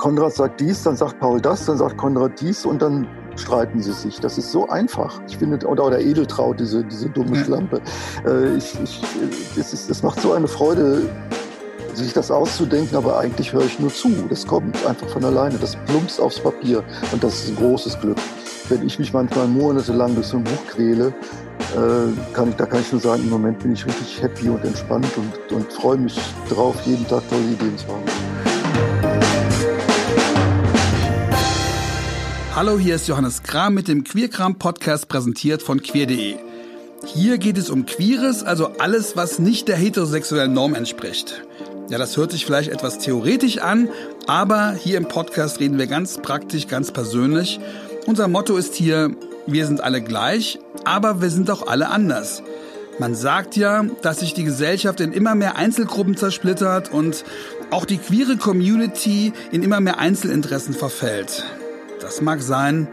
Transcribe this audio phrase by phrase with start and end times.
[0.00, 3.92] Konrad sagt dies, dann sagt Paul das, dann sagt Konrad dies und dann streiten sie
[3.92, 4.18] sich.
[4.18, 5.20] Das ist so einfach.
[5.28, 7.82] Ich finde, oder, oder Edeltraut, diese, diese dumme Schlampe.
[8.26, 9.02] Äh, ich, ich,
[9.58, 11.02] es, ist, es macht so eine Freude,
[11.92, 14.10] sich das auszudenken, aber eigentlich höre ich nur zu.
[14.30, 15.58] Das kommt einfach von alleine.
[15.58, 16.82] Das plumpst aufs Papier
[17.12, 18.16] und das ist ein großes Glück.
[18.70, 21.08] Wenn ich mich manchmal monatelang durch so ein Buch quäle,
[21.76, 24.64] äh, kann ich, da kann ich nur sagen, im Moment bin ich richtig happy und
[24.64, 28.39] entspannt und, und freue mich drauf, jeden Tag tolle Ideen zu haben.
[32.56, 36.34] Hallo, hier ist Johannes Kram mit dem Queerkram Podcast präsentiert von queer.de.
[37.06, 41.44] Hier geht es um Queeres, also alles, was nicht der heterosexuellen Norm entspricht.
[41.90, 43.88] Ja, das hört sich vielleicht etwas theoretisch an,
[44.26, 47.60] aber hier im Podcast reden wir ganz praktisch, ganz persönlich.
[48.06, 49.12] Unser Motto ist hier,
[49.46, 52.42] wir sind alle gleich, aber wir sind auch alle anders.
[52.98, 57.24] Man sagt ja, dass sich die Gesellschaft in immer mehr Einzelgruppen zersplittert und
[57.70, 61.44] auch die queere Community in immer mehr Einzelinteressen verfällt.
[62.10, 62.88] Das mag sein,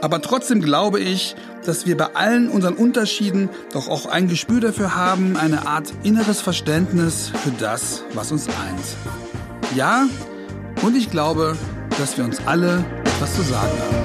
[0.00, 1.34] aber trotzdem glaube ich,
[1.66, 6.40] dass wir bei allen unseren Unterschieden doch auch ein Gespür dafür haben, eine Art inneres
[6.40, 9.74] Verständnis für das, was uns eint.
[9.74, 10.06] Ja,
[10.82, 11.56] und ich glaube,
[11.98, 13.96] dass wir uns alle etwas zu sagen haben.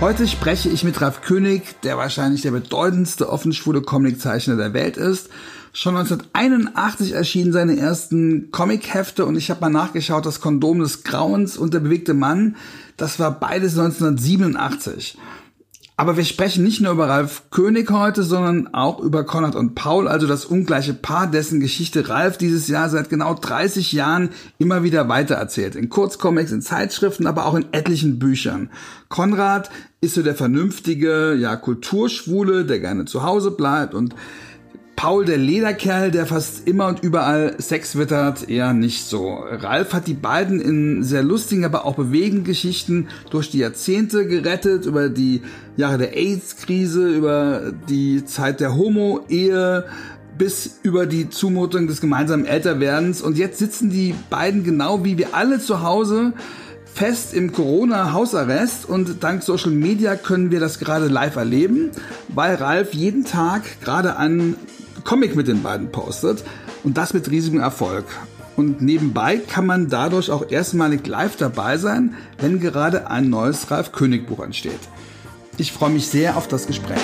[0.00, 5.28] Heute spreche ich mit Ralf König, der wahrscheinlich der bedeutendste offenschwule Comiczeichner der Welt ist
[5.72, 11.56] Schon 1981 erschienen seine ersten Comic-Hefte und ich habe mal nachgeschaut, das Kondom des Grauens
[11.56, 12.56] und der bewegte Mann,
[12.96, 15.16] das war beides 1987.
[15.96, 20.08] Aber wir sprechen nicht nur über Ralf König heute, sondern auch über Konrad und Paul,
[20.08, 25.10] also das ungleiche Paar, dessen Geschichte Ralf dieses Jahr seit genau 30 Jahren immer wieder
[25.10, 25.76] weitererzählt.
[25.76, 28.70] In Kurzcomics, in Zeitschriften, aber auch in etlichen Büchern.
[29.10, 34.14] Konrad ist so der vernünftige, ja, Kulturschwule, der gerne zu Hause bleibt und
[34.96, 39.38] Paul, der Lederkerl, der fast immer und überall Sex wittert, eher nicht so.
[39.50, 44.84] Ralf hat die beiden in sehr lustigen, aber auch bewegenden Geschichten durch die Jahrzehnte gerettet,
[44.84, 45.40] über die
[45.76, 49.86] Jahre der AIDS-Krise, über die Zeit der Homo-Ehe,
[50.36, 53.22] bis über die Zumutung des gemeinsamen Älterwerdens.
[53.22, 56.34] Und jetzt sitzen die beiden genau wie wir alle zu Hause
[56.92, 61.90] fest im Corona-Hausarrest und dank Social Media können wir das gerade live erleben,
[62.28, 64.56] weil Ralf jeden Tag gerade an
[65.04, 66.44] Comic mit den beiden postet
[66.84, 68.04] und das mit riesigem Erfolg.
[68.56, 73.92] Und nebenbei kann man dadurch auch erstmalig live dabei sein, wenn gerade ein neues Ralf
[73.92, 74.80] König Buch entsteht.
[75.56, 76.98] Ich freue mich sehr auf das Gespräch.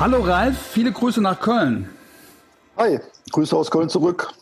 [0.00, 1.88] Hallo Ralf, viele Grüße nach Köln.
[2.76, 3.00] Hi,
[3.32, 4.32] Grüße aus Köln zurück.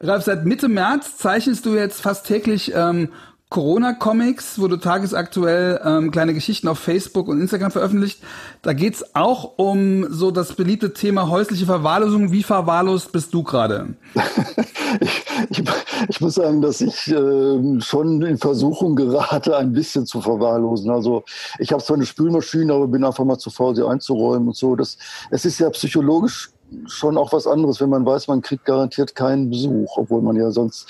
[0.00, 3.10] Ralf, seit Mitte März zeichnest du jetzt fast täglich ähm,
[3.52, 8.22] Corona-Comics, wo du tagesaktuell ähm, kleine Geschichten auf Facebook und Instagram veröffentlicht.
[8.62, 12.32] Da geht's auch um so das beliebte Thema häusliche Verwahrlosung.
[12.32, 13.94] Wie verwahrlost bist du gerade?
[15.00, 15.62] ich, ich,
[16.08, 20.90] ich, muss sagen, dass ich äh, schon in Versuchung gerate, ein bisschen zu verwahrlosen.
[20.90, 21.24] Also
[21.58, 24.76] ich habe zwar eine Spülmaschine, aber bin einfach mal zu faul, sie einzuräumen und so.
[24.76, 24.96] Das,
[25.30, 26.48] es ist ja psychologisch
[26.86, 30.50] schon auch was anderes, wenn man weiß, man kriegt garantiert keinen Besuch, obwohl man ja
[30.50, 30.86] sonst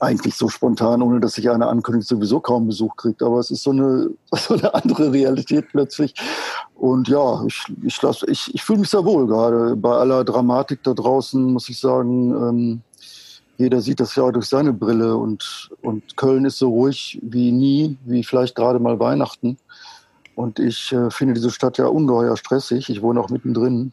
[0.00, 3.22] eigentlich so spontan, ohne dass sich einer ankündigt, sowieso kaum Besuch kriegt.
[3.22, 6.14] Aber es ist so eine, so eine andere Realität plötzlich.
[6.74, 9.76] Und ja, ich, ich, ich, ich fühle mich sehr wohl gerade.
[9.76, 12.82] Bei aller Dramatik da draußen muss ich sagen, ähm,
[13.58, 17.96] jeder sieht das ja durch seine Brille und, und Köln ist so ruhig wie nie,
[18.04, 19.56] wie vielleicht gerade mal Weihnachten.
[20.34, 22.90] Und ich äh, finde diese Stadt ja ungeheuer stressig.
[22.90, 23.92] Ich wohne auch mittendrin.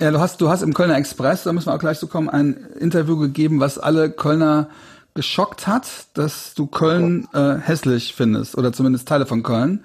[0.00, 2.28] Ja, du hast, du hast im Kölner Express, da müssen wir auch gleich zu kommen,
[2.28, 4.68] ein Interview gegeben, was alle Kölner
[5.14, 9.84] geschockt hat, dass du Köln äh, hässlich findest oder zumindest Teile von Köln.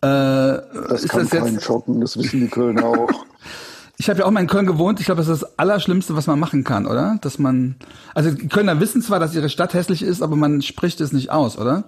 [0.00, 1.64] Äh, das kann das keinen jetzt...
[1.64, 3.08] schocken, das wissen die Kölner auch.
[3.98, 5.00] Ich habe ja auch mal in Köln gewohnt.
[5.00, 7.18] Ich glaube, das ist das Allerschlimmste, was man machen kann, oder?
[7.22, 7.76] Dass man,
[8.14, 11.30] also die Kölner wissen zwar, dass ihre Stadt hässlich ist, aber man spricht es nicht
[11.30, 11.84] aus, oder?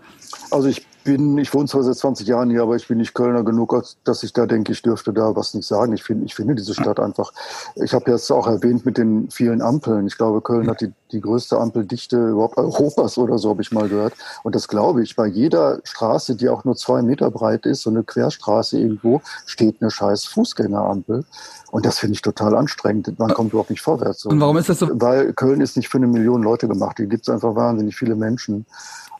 [0.50, 3.42] Also ich bin, ich wohne zwar seit 20 Jahren hier, aber ich bin nicht Kölner
[3.42, 3.74] genug,
[4.04, 5.94] dass ich da denke, ich dürfte da was nicht sagen.
[5.94, 7.32] Ich finde, ich finde diese Stadt einfach.
[7.76, 10.06] Ich habe jetzt auch erwähnt mit den vielen Ampeln.
[10.06, 13.88] Ich glaube, Köln hat die, die größte Ampeldichte überhaupt Europas oder so, habe ich mal
[13.88, 14.14] gehört.
[14.42, 15.16] Und das glaube ich.
[15.16, 19.76] Bei jeder Straße, die auch nur zwei Meter breit ist, so eine Querstraße irgendwo, steht
[19.80, 21.24] eine scheiß Fußgängerampel.
[21.70, 23.18] Und das finde ich total anstrengend.
[23.18, 24.24] Man kommt überhaupt nicht vorwärts.
[24.24, 24.88] Und warum ist das so?
[24.92, 26.96] Weil Köln ist nicht für eine Million Leute gemacht.
[26.96, 28.64] Hier gibt es einfach wahnsinnig viele Menschen.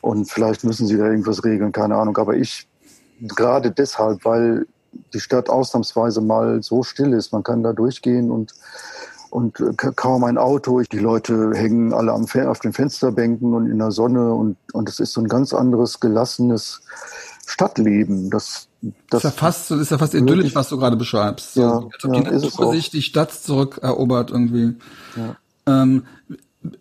[0.01, 2.17] Und vielleicht müssen sie da irgendwas regeln, keine Ahnung.
[2.17, 2.67] Aber ich,
[3.21, 4.65] gerade deshalb, weil
[5.13, 8.55] die Stadt ausnahmsweise mal so still ist, man kann da durchgehen und,
[9.29, 9.61] und
[9.95, 10.81] kaum ein Auto.
[10.81, 14.99] Die Leute hängen alle am, auf den Fensterbänken und in der Sonne und, und es
[14.99, 16.81] ist so ein ganz anderes, gelassenes,
[17.49, 18.29] Stadtleben.
[18.29, 18.67] Das,
[19.09, 21.55] das, ist ja fast, ist ja fast idyllisch, was du gerade beschreibst.
[21.55, 24.75] So, ja, als ob ja, die Natur sich die Stadt zurückerobert irgendwie.
[25.15, 25.35] Ja.
[25.65, 26.03] Ähm,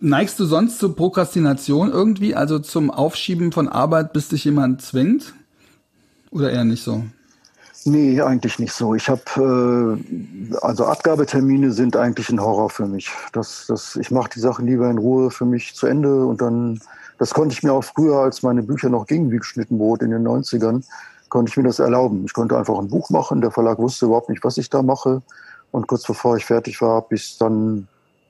[0.00, 5.34] neigst du sonst zur Prokrastination irgendwie, also zum Aufschieben von Arbeit, bis dich jemand zwingt?
[6.30, 7.04] Oder eher nicht so?
[7.84, 8.94] Nee, eigentlich nicht so.
[8.94, 9.22] Ich habe
[10.52, 13.10] äh, also Abgabetermine sind eigentlich ein Horror für mich.
[13.32, 16.80] Das, das, ich mache die Sachen lieber in Ruhe für mich zu Ende und dann,
[17.18, 20.10] das konnte ich mir auch früher, als meine Bücher noch gingen wie geschnitten Brot in
[20.10, 20.84] den 90ern,
[21.28, 22.24] konnte ich mir das erlauben.
[22.24, 25.22] Ich konnte einfach ein Buch machen, der Verlag wusste überhaupt nicht, was ich da mache.
[25.70, 27.86] Und kurz bevor ich fertig war, habe ich dann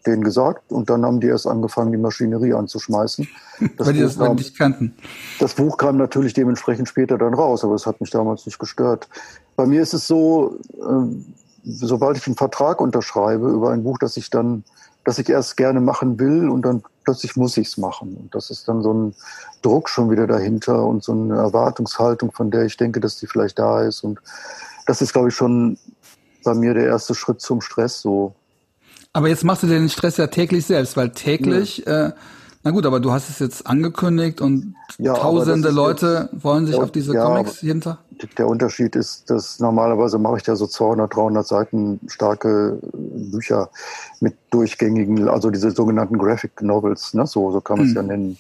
[0.08, 3.28] denen gesagt und dann haben die erst angefangen, die Maschinerie anzuschmeißen.
[3.76, 4.94] Das Weil die das kam, nicht kannten.
[5.40, 9.08] Das Buch kam natürlich dementsprechend später dann raus, aber es hat mich damals nicht gestört.
[9.56, 11.14] Bei mir ist es so, äh,
[11.64, 14.62] sobald ich einen Vertrag unterschreibe über ein Buch, dass ich dann,
[15.04, 18.16] dass ich erst gerne machen will und dann plötzlich muss ich es machen.
[18.16, 19.14] Und das ist dann so ein
[19.62, 23.58] Druck schon wieder dahinter und so eine Erwartungshaltung, von der ich denke, dass die vielleicht
[23.58, 24.04] da ist.
[24.04, 24.20] Und
[24.86, 25.78] das ist, glaube ich, schon
[26.44, 28.34] bei mir der erste Schritt zum Stress so.
[29.12, 32.08] Aber jetzt machst du den Stress ja täglich selbst, weil täglich, ja.
[32.08, 32.12] äh,
[32.62, 36.76] na gut, aber du hast es jetzt angekündigt und ja, tausende Leute jetzt, wollen sich
[36.76, 37.98] ja, auf diese Comics hinter.
[38.36, 43.70] Der Unterschied ist, dass normalerweise mache ich ja so 200, 300 Seiten starke Bücher
[44.20, 47.26] mit durchgängigen, also diese sogenannten Graphic Novels, ne?
[47.26, 47.96] so, so kann man es hm.
[47.96, 48.36] ja nennen.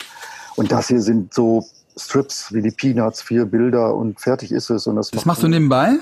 [0.56, 1.64] Und das hier sind so
[1.96, 4.86] Strips wie die Peanuts, vier Bilder und fertig ist es.
[4.86, 5.96] Und das, das machst du nebenbei?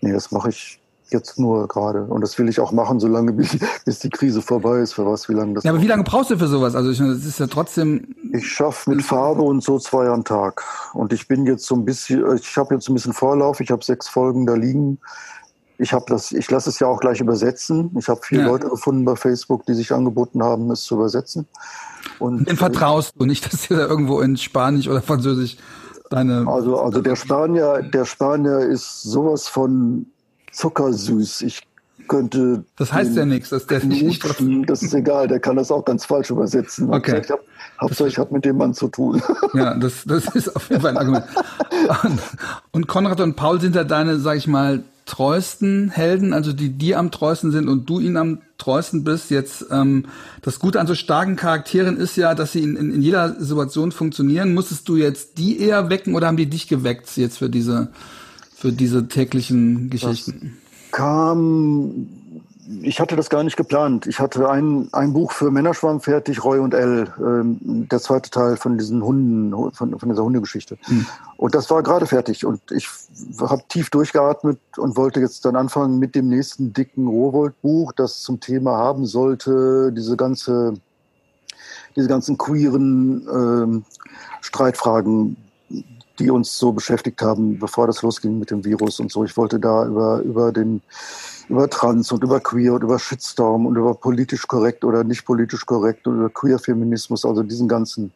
[0.00, 0.78] Nee, das mache ich
[1.10, 2.04] jetzt nur gerade.
[2.04, 4.94] Und das will ich auch machen, solange bis, bis die Krise vorbei ist.
[4.94, 6.74] Für was, wie lange das Ja, aber wie lange brauchst du für sowas?
[6.74, 8.14] Also ich, das ist ja trotzdem.
[8.32, 10.62] Ich schaffe mit Farbe und so zwei am Tag.
[10.94, 13.60] Und ich bin jetzt so ein bisschen, ich habe jetzt ein bisschen Vorlauf.
[13.60, 14.98] Ich habe sechs Folgen da liegen.
[15.78, 17.94] Ich habe das, ich lasse es ja auch gleich übersetzen.
[17.98, 18.46] Ich habe vier ja.
[18.46, 21.46] Leute gefunden bei Facebook, die sich angeboten haben, es zu übersetzen.
[22.18, 25.58] Und Den vertraust du nicht, dass dir da irgendwo in Spanisch oder Französisch
[26.10, 26.46] deine.
[26.46, 30.06] Also, also der Spanier, der Spanier ist sowas von
[30.56, 31.42] zuckersüß.
[31.42, 31.62] Ich
[32.08, 32.64] könnte.
[32.76, 34.24] Das heißt ja nichts, dass der nicht.
[34.66, 36.92] Das ist egal, der kann das auch ganz falsch übersetzen.
[36.92, 37.20] Okay.
[37.22, 37.40] Ich hab,
[37.80, 39.22] Hauptsache, ich habe mit dem Mann zu tun.
[39.54, 41.24] Ja, das, das ist auf jeden Fall ein Argument.
[42.02, 42.20] Und,
[42.72, 46.98] und Konrad und Paul sind ja deine, sag ich mal, treuesten Helden, also die dir
[46.98, 49.30] am treuesten sind und du ihnen am treuesten bist.
[49.30, 50.06] Jetzt ähm,
[50.42, 53.92] das Gute an so starken Charakteren ist ja, dass sie in, in, in jeder Situation
[53.92, 54.52] funktionieren.
[54.52, 57.88] Musstest du jetzt die eher wecken oder haben die dich geweckt jetzt für diese
[58.56, 60.56] für diese täglichen Geschichten?
[60.90, 62.08] Das kam,
[62.80, 64.06] ich hatte das gar nicht geplant.
[64.06, 68.56] Ich hatte ein, ein Buch für Männerschwarm fertig, Roy und Elle, ähm, der zweite Teil
[68.56, 70.78] von diesen Hunden, von, von dieser Hundegeschichte.
[70.86, 71.06] Hm.
[71.36, 72.46] Und das war gerade fertig.
[72.46, 72.88] Und ich
[73.38, 78.40] habe tief durchgeatmet und wollte jetzt dann anfangen mit dem nächsten dicken Rowold-Buch, das zum
[78.40, 80.72] Thema haben sollte, diese ganze,
[81.94, 83.84] diese ganzen queeren ähm,
[84.40, 85.36] Streitfragen
[86.18, 89.24] die uns so beschäftigt haben, bevor das losging mit dem Virus und so.
[89.24, 90.82] Ich wollte da über, über den,
[91.48, 95.66] über Trans und über Queer und über Shitstorm und über politisch korrekt oder nicht politisch
[95.66, 98.12] korrekt und über Queer-Feminismus, also diesen ganzen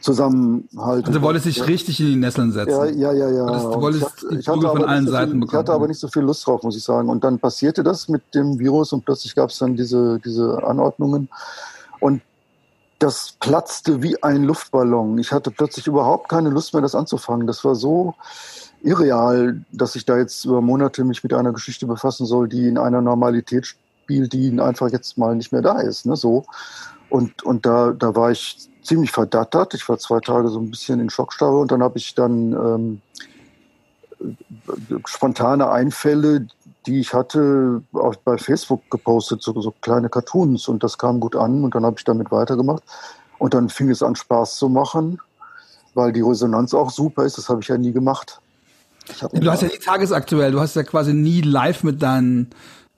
[0.00, 1.06] Zusammenhalt.
[1.06, 1.64] Also du wolltest dich ja.
[1.64, 2.70] richtig in die Nesseln setzen.
[2.70, 3.46] Ja, ja, ja, ja.
[3.46, 5.50] Du wolltest ich, ich hatte von allen so Seiten viel, bekommen.
[5.50, 7.08] Ich hatte aber nicht so viel Lust drauf, muss ich sagen.
[7.08, 11.28] Und dann passierte das mit dem Virus und plötzlich gab es dann diese, diese Anordnungen.
[12.00, 12.22] Und
[13.00, 15.18] das platzte wie ein Luftballon.
[15.18, 17.46] Ich hatte plötzlich überhaupt keine Lust mehr, das anzufangen.
[17.46, 18.14] Das war so
[18.82, 22.76] irreal, dass ich da jetzt über Monate mich mit einer Geschichte befassen soll, die in
[22.76, 26.04] einer Normalität spielt, die einfach jetzt mal nicht mehr da ist.
[26.04, 26.14] Ne?
[26.14, 26.44] So.
[27.08, 29.72] Und, und da, da war ich ziemlich verdattert.
[29.72, 33.00] Ich war zwei Tage so ein bisschen in Schockstarre und dann habe ich dann ähm,
[35.06, 36.46] spontane Einfälle,
[36.86, 41.36] die ich hatte, auch bei Facebook gepostet, so, so kleine Cartoons und das kam gut
[41.36, 42.82] an und dann habe ich damit weitergemacht.
[43.38, 45.18] Und dann fing es an, Spaß zu machen,
[45.94, 47.38] weil die Resonanz auch super ist.
[47.38, 48.40] Das habe ich ja nie gemacht.
[49.32, 52.50] Du hast ja nie tagesaktuell, du hast ja quasi nie live mit deinen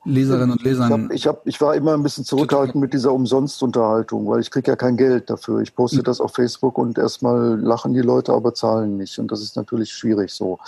[0.05, 0.91] Leserinnen und Lesern.
[0.91, 4.51] Ich, hab, ich, hab, ich war immer ein bisschen zurückhaltend mit dieser Umsonstunterhaltung, weil ich
[4.51, 5.61] kriege ja kein Geld dafür.
[5.61, 6.05] Ich poste mhm.
[6.05, 9.19] das auf Facebook und erstmal lachen die Leute, aber zahlen nicht.
[9.19, 10.59] Und das ist natürlich schwierig so.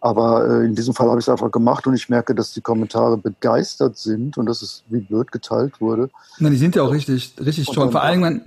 [0.00, 2.60] Aber äh, in diesem Fall habe ich es einfach gemacht und ich merke, dass die
[2.60, 6.10] Kommentare begeistert sind und dass es wie blöd geteilt wurde.
[6.38, 7.90] Na, die sind ja auch richtig, richtig toll.
[7.90, 8.42] Vor allem, man,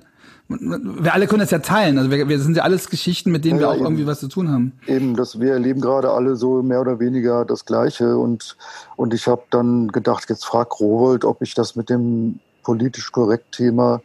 [0.47, 1.97] wir alle können das ja teilen.
[1.97, 4.19] Also wir, wir sind ja alles Geschichten, mit denen ja, wir auch eben, irgendwie was
[4.19, 4.73] zu tun haben.
[4.87, 8.17] Eben, dass wir erleben gerade alle so mehr oder weniger das Gleiche.
[8.17, 8.55] Und,
[8.95, 13.53] und ich habe dann gedacht, jetzt frag Rowold, ob ich das mit dem politisch korrekt
[13.53, 14.01] Thema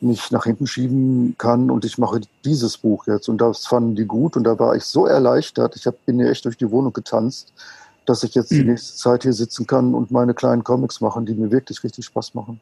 [0.00, 3.28] nicht nach hinten schieben kann und ich mache dieses Buch jetzt.
[3.28, 5.76] Und das fanden die gut und da war ich so erleichtert.
[5.76, 7.52] Ich hab, bin hier echt durch die Wohnung getanzt,
[8.04, 8.70] dass ich jetzt die mhm.
[8.70, 12.34] nächste Zeit hier sitzen kann und meine kleinen Comics machen, die mir wirklich richtig Spaß
[12.34, 12.60] machen.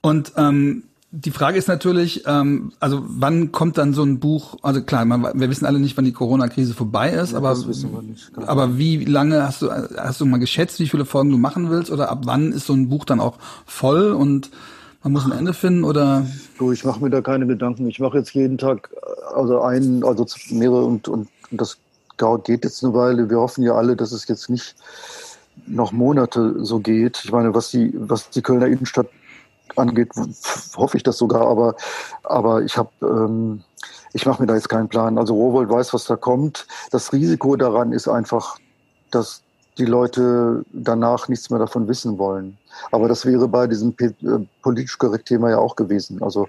[0.00, 4.82] Und ähm, die Frage ist natürlich, ähm, also wann kommt dann so ein Buch, also
[4.82, 8.76] klar, man, wir wissen alle nicht, wann die Corona-Krise vorbei ist, ja, aber, nicht, aber
[8.76, 12.10] wie lange hast du, hast du mal geschätzt, wie viele Folgen du machen willst oder
[12.10, 14.50] ab wann ist so ein Buch dann auch voll und
[15.02, 16.26] man muss ein Ende finden oder?
[16.58, 17.88] Du, ich mache mir da keine Gedanken.
[17.88, 18.90] Ich mache jetzt jeden Tag
[19.34, 21.78] also einen, also mehrere und, und, das
[22.44, 23.30] geht jetzt eine Weile.
[23.30, 24.74] Wir hoffen ja alle, dass es jetzt nicht
[25.66, 27.22] noch Monate so geht.
[27.24, 29.08] Ich meine, was die, was die Kölner Innenstadt
[29.76, 30.10] angeht,
[30.76, 31.76] hoffe ich das sogar, aber,
[32.24, 33.62] aber ich habe, ähm,
[34.12, 35.16] ich mache mir da jetzt keinen Plan.
[35.16, 36.66] Also Rowold weiß, was da kommt.
[36.90, 38.58] Das Risiko daran ist einfach,
[39.10, 39.42] dass
[39.78, 42.58] die Leute danach nichts mehr davon wissen wollen.
[42.90, 44.10] Aber das wäre bei diesem äh,
[44.62, 46.22] politisch korrekt Thema ja auch gewesen.
[46.22, 46.48] Also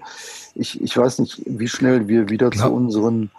[0.56, 2.68] ich, ich weiß nicht, wie schnell wir wieder Klar.
[2.68, 3.32] zu unseren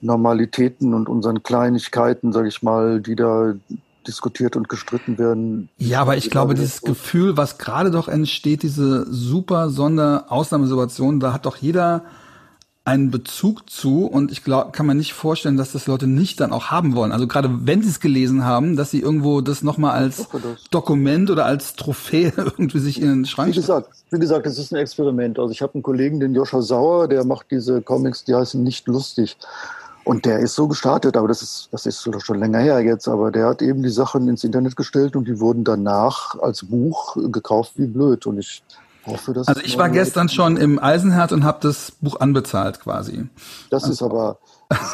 [0.00, 3.54] Normalitäten und unseren Kleinigkeiten, sage ich mal, die da
[4.06, 5.70] diskutiert und gestritten werden.
[5.78, 11.46] Ja, aber ich glaube, dieses Gefühl, was gerade doch entsteht, diese super Sonderausnahmesituation, da hat
[11.46, 12.04] doch jeder
[12.86, 16.52] einen Bezug zu und ich glaube, kann man nicht vorstellen, dass das Leute nicht dann
[16.52, 17.12] auch haben wollen.
[17.12, 20.28] Also gerade wenn sie es gelesen haben, dass sie irgendwo das nochmal als
[20.70, 24.72] Dokument oder als Trophäe irgendwie sich in den Schrank Wie gesagt, wie gesagt, es ist
[24.72, 25.38] ein Experiment.
[25.38, 28.86] Also ich habe einen Kollegen, den Joscha Sauer, der macht diese Comics, die heißen nicht
[28.86, 29.38] lustig.
[30.04, 33.30] Und der ist so gestartet, aber das ist, das ist schon länger her jetzt, aber
[33.30, 37.72] der hat eben die Sachen ins Internet gestellt und die wurden danach als Buch gekauft
[37.76, 38.26] wie blöd.
[38.26, 38.62] Und ich.
[39.06, 43.26] Also ich war gestern schon im Eisenherz und habe das Buch anbezahlt quasi.
[43.70, 44.38] Das ist aber,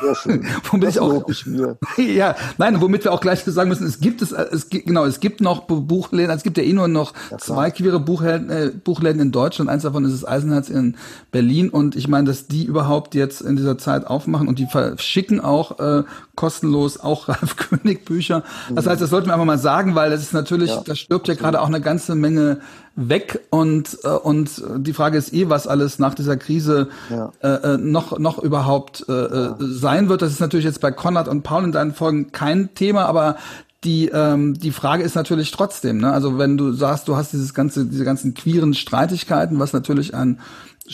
[0.01, 0.47] sehr schön.
[0.71, 1.79] womit das ich auch, ich mir.
[1.97, 5.21] ja, nein, womit wir auch gleich sagen müssen, es gibt es, es gibt, genau, es
[5.21, 9.21] gibt noch Buchläden, es gibt ja eh nur noch ja, zwei queere Buchläden, äh, Buchläden
[9.21, 9.71] in Deutschland.
[9.71, 10.97] Eins davon ist das Eisenherz in
[11.31, 15.41] Berlin und ich meine, dass die überhaupt jetzt in dieser Zeit aufmachen und die verschicken
[15.41, 16.03] auch äh,
[16.35, 18.43] kostenlos auch Ralf König Bücher.
[18.75, 21.29] Das heißt, das sollten wir einfach mal sagen, weil das ist natürlich, ja, da stirbt
[21.29, 22.61] ja gerade auch eine ganze Menge
[23.09, 27.33] weg und äh, und die Frage ist eh, was alles nach dieser Krise ja.
[27.43, 29.57] äh, äh noch noch überhaupt äh, äh, ja.
[29.61, 30.23] sein wird.
[30.23, 33.37] Das ist natürlich jetzt bei Konrad und Paul in deinen Folgen kein Thema, aber
[33.85, 36.13] die ähm, die Frage ist natürlich trotzdem, ne?
[36.13, 40.39] Also wenn du sagst, du hast dieses ganze diese ganzen queeren Streitigkeiten, was natürlich ein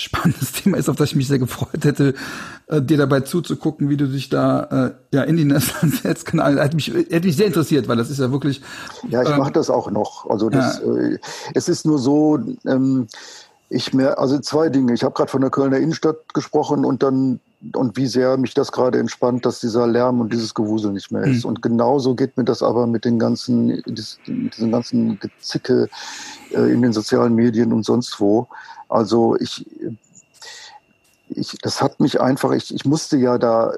[0.02, 2.14] spannendes Thema ist, auf das ich mich sehr gefreut hätte,
[2.68, 5.46] äh, dir dabei zuzugucken, wie du dich da äh, ja in die.
[6.24, 8.62] Genau, hätte mich, hätte mich sehr interessiert, weil das ist ja wirklich.
[9.08, 10.28] Ja, ich ähm, mache das auch noch.
[10.28, 10.94] Also das, ja.
[10.94, 11.18] äh,
[11.54, 13.06] es ist nur so, ähm,
[13.68, 14.94] ich mehr, also zwei Dinge.
[14.94, 17.40] Ich habe gerade von der Kölner Innenstadt gesprochen und dann
[17.74, 21.22] und wie sehr mich das gerade entspannt, dass dieser Lärm und dieses Gewusel nicht mehr
[21.22, 21.44] ist.
[21.44, 21.50] Mhm.
[21.50, 25.88] Und genauso geht mir das aber mit den ganzen, diesen ganzen Gezicke
[26.50, 28.46] äh, in den sozialen Medien und sonst wo.
[28.88, 29.66] Also ich,
[31.28, 33.74] ich, das hat mich einfach, ich, ich musste ja da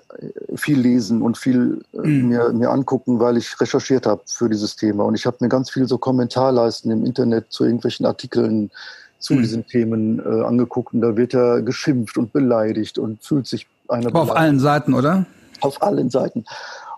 [0.54, 2.28] viel lesen und viel äh, mhm.
[2.28, 5.04] mir, mir angucken, weil ich recherchiert habe für dieses Thema.
[5.04, 8.70] Und ich habe mir ganz viel so Kommentarleisten im Internet zu irgendwelchen Artikeln
[9.18, 9.42] zu mhm.
[9.42, 10.94] diesen Themen äh, angeguckt.
[10.94, 14.14] Und da wird er geschimpft und beleidigt und fühlt sich einer.
[14.14, 15.26] Auf allen Seiten, oder?
[15.60, 16.44] Auf allen Seiten.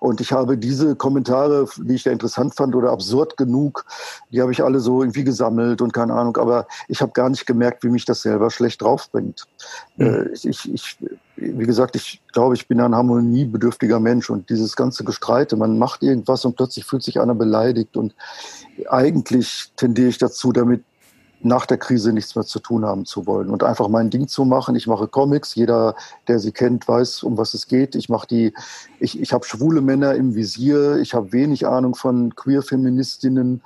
[0.00, 3.85] Und ich habe diese Kommentare, die ich da interessant fand oder absurd genug,
[4.30, 6.38] die habe ich alle so irgendwie gesammelt und keine Ahnung.
[6.38, 9.45] Aber ich habe gar nicht gemerkt, wie mich das selber schlecht draufbringt.
[9.97, 10.30] Mhm.
[10.33, 10.99] Ich, ich,
[11.37, 16.02] wie gesagt, ich glaube, ich bin ein harmoniebedürftiger Mensch und dieses ganze Gestreite, man macht
[16.02, 18.14] irgendwas und plötzlich fühlt sich einer beleidigt und
[18.88, 20.83] eigentlich tendiere ich dazu, damit
[21.42, 24.44] nach der Krise nichts mehr zu tun haben zu wollen und einfach mein Ding zu
[24.44, 24.76] machen.
[24.76, 25.94] Ich mache Comics, jeder,
[26.28, 27.94] der sie kennt, weiß, um was es geht.
[27.94, 28.54] Ich mache die,
[28.99, 33.62] ich, ich habe schwule Männer im Visier, ich habe wenig Ahnung von Queer-Feministinnen,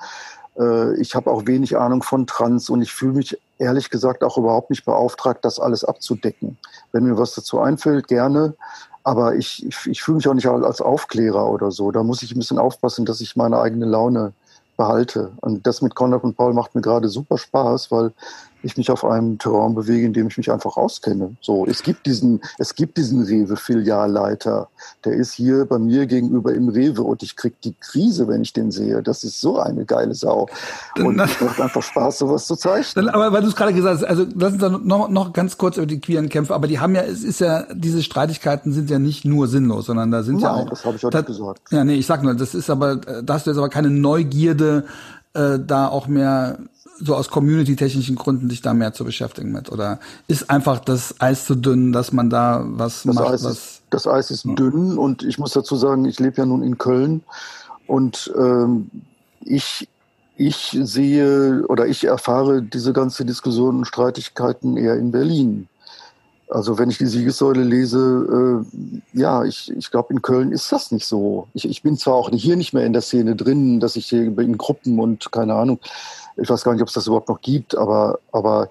[0.59, 4.39] äh, ich habe auch wenig Ahnung von Trans und ich fühle mich ehrlich gesagt auch
[4.39, 6.59] überhaupt nicht beauftragt, das alles abzudecken.
[6.93, 8.55] Wenn mir was dazu einfällt, gerne.
[9.03, 11.91] Aber ich, ich, ich fühle mich auch nicht als Aufklärer oder so.
[11.91, 14.33] Da muss ich ein bisschen aufpassen, dass ich meine eigene Laune
[14.77, 15.33] behalte.
[15.41, 18.13] Und das mit Konrad und Paul macht mir gerade super Spaß, weil
[18.65, 21.37] ich mich auf einem Terrain bewege, in dem ich mich einfach auskenne.
[21.41, 24.69] So, es gibt diesen, es gibt diesen Rewe-Filialleiter.
[25.05, 28.53] Der ist hier bei mir gegenüber im Rewe und ich krieg die Krise, wenn ich
[28.53, 29.03] den sehe.
[29.03, 30.49] Das ist so eine geile Sau.
[30.97, 33.09] Und es macht einfach Spaß, sowas zu zeichnen.
[33.09, 35.77] Aber weil du es gerade gesagt hast, also lass uns dann noch, noch ganz kurz
[35.77, 38.99] über die queeren Kämpfe, aber die haben ja, es ist ja, diese Streitigkeiten sind ja
[38.99, 40.71] nicht nur sinnlos, sondern da sind Nein, ja auch.
[40.71, 41.61] das habe ich nicht gesagt.
[41.71, 44.85] Ja, nee, ich sag nur, das ist aber, da hast du jetzt aber keine Neugierde,
[45.35, 46.59] äh, da auch mehr
[46.99, 49.71] so aus community-technischen Gründen sich da mehr zu beschäftigen mit?
[49.71, 53.29] Oder ist einfach das Eis zu dünn, dass man da was das macht?
[53.29, 54.55] Eis was, ist, das Eis ist ja.
[54.55, 57.23] dünn und ich muss dazu sagen, ich lebe ja nun in Köln
[57.87, 58.91] und ähm,
[59.41, 59.89] ich
[60.37, 65.69] ich sehe oder ich erfahre diese ganze Diskussion und Streitigkeiten eher in Berlin.
[66.55, 70.93] Also wenn ich die Siegessäule lese, äh, ja, ich, ich glaube, in Köln ist das
[70.93, 71.49] nicht so.
[71.53, 74.23] Ich, ich bin zwar auch hier nicht mehr in der Szene drin, dass ich hier
[74.23, 75.81] in Gruppen und keine Ahnung,
[76.37, 78.71] ich weiß gar nicht, ob es das überhaupt noch gibt, aber, aber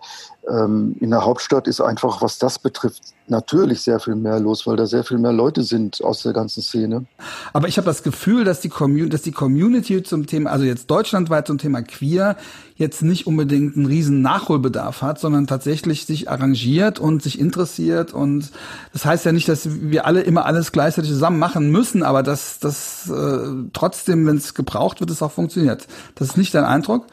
[0.49, 4.75] ähm, in der Hauptstadt ist einfach, was das betrifft, natürlich sehr viel mehr los, weil
[4.75, 7.05] da sehr viel mehr Leute sind aus der ganzen Szene.
[7.53, 10.89] Aber ich habe das Gefühl, dass die, Commun dass die Community zum Thema, also jetzt
[10.89, 12.35] deutschlandweit zum Thema Queer,
[12.75, 18.13] jetzt nicht unbedingt einen riesen Nachholbedarf hat, sondern tatsächlich sich arrangiert und sich interessiert.
[18.13, 18.51] Und
[18.91, 22.59] das heißt ja nicht, dass wir alle immer alles gleichzeitig zusammen machen müssen, aber dass
[22.59, 25.87] das äh, trotzdem, wenn es gebraucht wird, es auch funktioniert.
[26.15, 27.05] Das ist nicht dein Eindruck?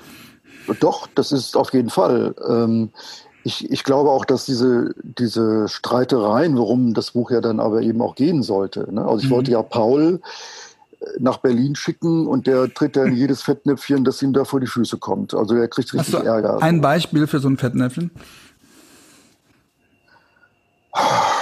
[0.81, 2.35] Doch, das ist auf jeden Fall.
[2.49, 2.90] Ähm,
[3.44, 8.02] ich, ich glaube auch, dass diese, diese Streitereien, worum das Buch ja dann aber eben
[8.02, 8.92] auch gehen sollte.
[8.92, 9.02] Ne?
[9.02, 9.35] Also ich mhm.
[9.35, 10.20] wollte ja Paul
[11.00, 14.61] äh, nach Berlin schicken und der tritt ja in jedes Fettnäpfchen, das ihm da vor
[14.61, 15.35] die Füße kommt.
[15.35, 16.62] Also er kriegt richtig Hast du Ärger.
[16.62, 18.11] Ein Beispiel für so ein Fettnäpfchen?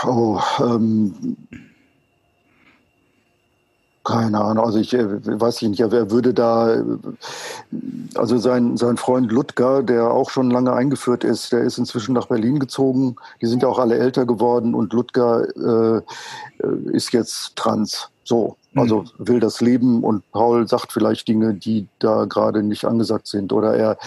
[0.07, 1.37] Oh, ähm,
[4.09, 5.07] keine Ahnung, also ich äh,
[5.41, 6.83] weiß nicht, wer würde da,
[8.15, 12.27] also sein, sein Freund Ludger, der auch schon lange eingeführt ist, der ist inzwischen nach
[12.27, 13.17] Berlin gezogen.
[13.43, 16.03] Die sind ja auch alle älter geworden und Ludger äh,
[16.91, 18.09] ist jetzt trans.
[18.25, 19.29] So, also mhm.
[19.29, 23.53] will das Leben und Paul sagt vielleicht Dinge, die da gerade nicht angesagt sind.
[23.53, 23.99] Oder er,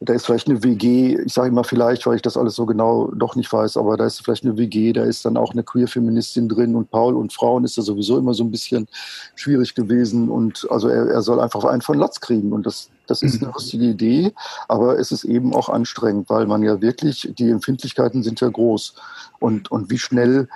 [0.00, 3.10] da ist vielleicht eine WG, ich sage immer vielleicht, weil ich das alles so genau
[3.14, 6.48] doch nicht weiß, aber da ist vielleicht eine WG, da ist dann auch eine Queer-Feministin
[6.48, 8.88] drin und Paul und Frauen ist da sowieso immer so ein bisschen
[9.34, 10.28] schwierig gewesen.
[10.28, 12.52] Und also er, er soll einfach einen von Latz kriegen.
[12.52, 13.54] Und das, das ist eine mhm.
[13.54, 14.32] lustige Idee,
[14.68, 18.94] aber es ist eben auch anstrengend, weil man ja wirklich, die Empfindlichkeiten sind ja groß.
[19.38, 20.48] Und, und wie schnell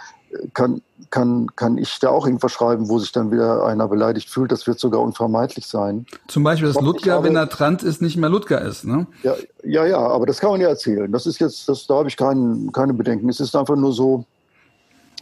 [0.53, 4.53] kann, kann, kann ich da auch irgendwas schreiben, wo sich dann wieder einer beleidigt fühlt.
[4.53, 6.07] Das wird sogar unvermeidlich sein.
[6.29, 9.07] Zum Beispiel, dass Ludger, wenn er trans ist, nicht mehr Ludger ist, ne?
[9.23, 11.11] Ja, ja, ja, aber das kann man ja erzählen.
[11.11, 13.29] Das ist jetzt, das, da habe ich kein, keine Bedenken.
[13.29, 14.25] Es ist einfach nur so,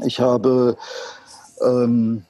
[0.04, 0.76] ich habe,
[1.62, 2.22] ähm,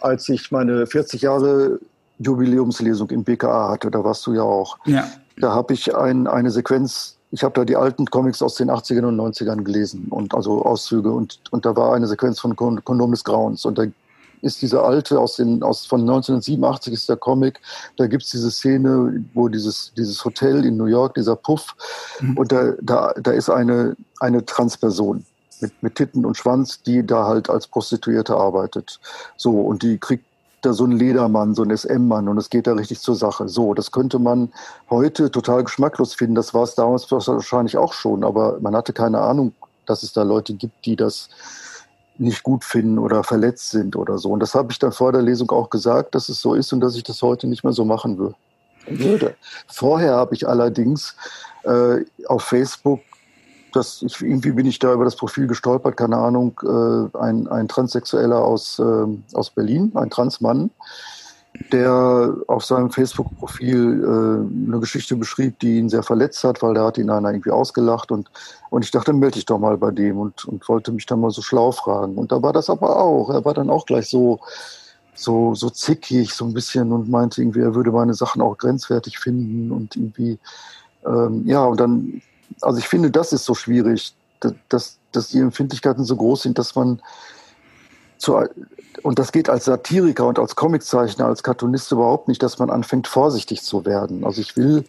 [0.00, 1.78] als ich meine 40 Jahre
[2.18, 4.78] Jubiläumslesung im BKA hatte, da warst du ja auch.
[4.86, 5.06] Ja.
[5.38, 9.04] Da habe ich ein, eine Sequenz ich habe da die alten Comics aus den 80ern
[9.04, 13.24] und 90ern gelesen und also Auszüge und, und da war eine Sequenz von Kondom des
[13.24, 13.84] Grauens und da
[14.40, 17.60] ist diese alte aus den aus von 1987 ist der Comic
[17.98, 21.74] da gibt's diese Szene wo dieses dieses Hotel in New York dieser Puff
[22.20, 22.38] mhm.
[22.38, 25.26] und da da da ist eine eine Transperson
[25.60, 28.98] mit mit Titten und Schwanz die da halt als Prostituierte arbeitet
[29.36, 30.24] so und die kriegt
[30.66, 33.48] da so ein Ledermann, so ein SM-Mann und es geht da richtig zur Sache.
[33.48, 34.52] So, das könnte man
[34.90, 36.34] heute total geschmacklos finden.
[36.34, 39.52] Das war es damals wahrscheinlich auch schon, aber man hatte keine Ahnung,
[39.86, 41.28] dass es da Leute gibt, die das
[42.18, 44.30] nicht gut finden oder verletzt sind oder so.
[44.30, 46.80] Und das habe ich dann vor der Lesung auch gesagt, dass es so ist und
[46.80, 48.18] dass ich das heute nicht mehr so machen
[48.86, 49.36] würde.
[49.68, 51.16] Vorher habe ich allerdings
[51.64, 53.00] äh, auf Facebook
[53.76, 57.68] das, ich, irgendwie bin ich da über das Profil gestolpert, keine Ahnung, äh, ein, ein
[57.68, 60.70] Transsexueller aus, äh, aus Berlin, ein Transmann,
[61.72, 66.86] der auf seinem Facebook-Profil äh, eine Geschichte beschrieb, die ihn sehr verletzt hat, weil da
[66.86, 68.30] hat ihn einer irgendwie ausgelacht und,
[68.70, 71.30] und ich dachte, melde ich doch mal bei dem und, und wollte mich dann mal
[71.30, 72.16] so schlau fragen.
[72.16, 73.30] Und da war das aber auch.
[73.30, 74.40] Er war dann auch gleich so,
[75.14, 79.18] so, so zickig, so ein bisschen und meinte irgendwie, er würde meine Sachen auch grenzwertig
[79.18, 80.38] finden und irgendwie,
[81.06, 82.22] ähm, ja, und dann
[82.60, 84.14] also ich finde, das ist so schwierig,
[84.68, 87.00] dass, dass die Empfindlichkeiten so groß sind, dass man
[88.18, 88.38] zu,
[89.02, 93.06] und das geht als Satiriker und als Comiczeichner, als Cartoonist überhaupt nicht, dass man anfängt,
[93.06, 94.24] vorsichtig zu werden.
[94.24, 94.84] Also ich will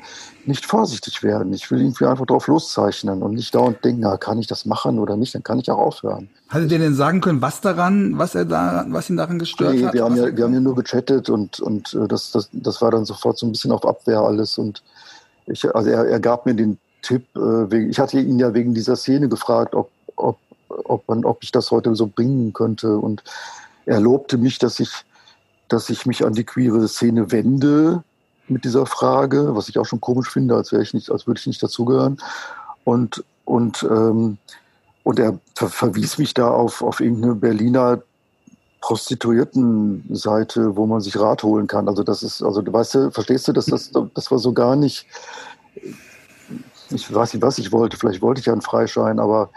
[0.45, 1.53] nicht vorsichtig werden.
[1.53, 4.97] Ich will irgendwie einfach drauf loszeichnen und nicht dauernd denken, na, kann ich das machen
[4.99, 6.29] oder nicht, dann kann ich auch aufhören.
[6.49, 9.85] Hattet ihr denn sagen können, was daran, was er da, was ihn daran gestört nee,
[9.85, 9.93] hat?
[9.93, 12.91] Wir haben, ja, wir haben ja nur gechattet und, und äh, das, das, das war
[12.91, 14.83] dann sofort so ein bisschen auf Abwehr alles und
[15.45, 17.25] ich, also er, er gab mir den Tipp.
[17.35, 21.51] Äh, ich hatte ihn ja wegen dieser Szene gefragt, ob, ob, ob, man, ob ich
[21.51, 22.97] das heute so bringen könnte.
[22.97, 23.23] Und
[23.85, 24.91] er lobte mich, dass ich,
[25.69, 28.03] dass ich mich an die queere Szene wende
[28.47, 31.39] mit dieser Frage, was ich auch schon komisch finde, als wäre ich nicht, als würde
[31.39, 32.17] ich nicht dazugehören.
[32.83, 34.37] Und, und, ähm,
[35.03, 38.01] und er ver verwies mich da auf, auf irgendeine Berliner
[38.81, 41.87] Prostituiertenseite, wo man sich Rat holen kann.
[41.87, 44.75] Also das ist, also du weißt du, verstehst du, dass das, das war so gar
[44.75, 45.07] nicht
[46.91, 47.97] ich weiß nicht, was ich wollte.
[47.97, 49.50] Vielleicht wollte ich ja einen Freischein, aber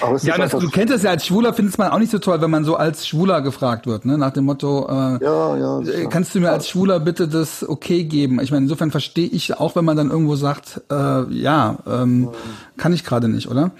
[0.00, 2.40] aber ja, das, du kennst es ja als Schwuler, findet man auch nicht so toll,
[2.40, 4.18] wenn man so als Schwuler gefragt wird, ne?
[4.18, 8.04] nach dem Motto, äh, ja, ja, äh, kannst du mir als Schwuler bitte das okay
[8.04, 8.40] geben?
[8.40, 12.30] Ich meine, insofern verstehe ich auch, wenn man dann irgendwo sagt, äh, ja, ähm,
[12.76, 13.72] kann ich gerade nicht, oder?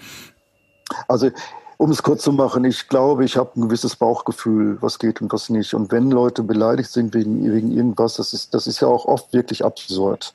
[1.07, 1.31] Also,
[1.77, 5.33] um es kurz zu machen, ich glaube, ich habe ein gewisses Bauchgefühl, was geht und
[5.33, 5.73] was nicht.
[5.73, 9.33] Und wenn Leute beleidigt sind wegen, wegen irgendwas, das ist, das ist ja auch oft
[9.33, 10.33] wirklich absurd.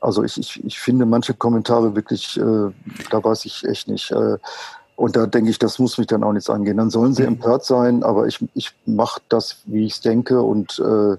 [0.00, 2.70] Also ich, ich, ich finde manche Kommentare wirklich, äh,
[3.10, 4.10] da weiß ich echt nicht.
[4.10, 4.38] Äh,
[4.96, 6.78] und da denke ich, das muss mich dann auch nichts angehen.
[6.78, 7.34] Dann sollen sie mhm.
[7.34, 10.40] empört sein, aber ich, ich mache das, wie ich es denke.
[10.40, 11.16] Und äh,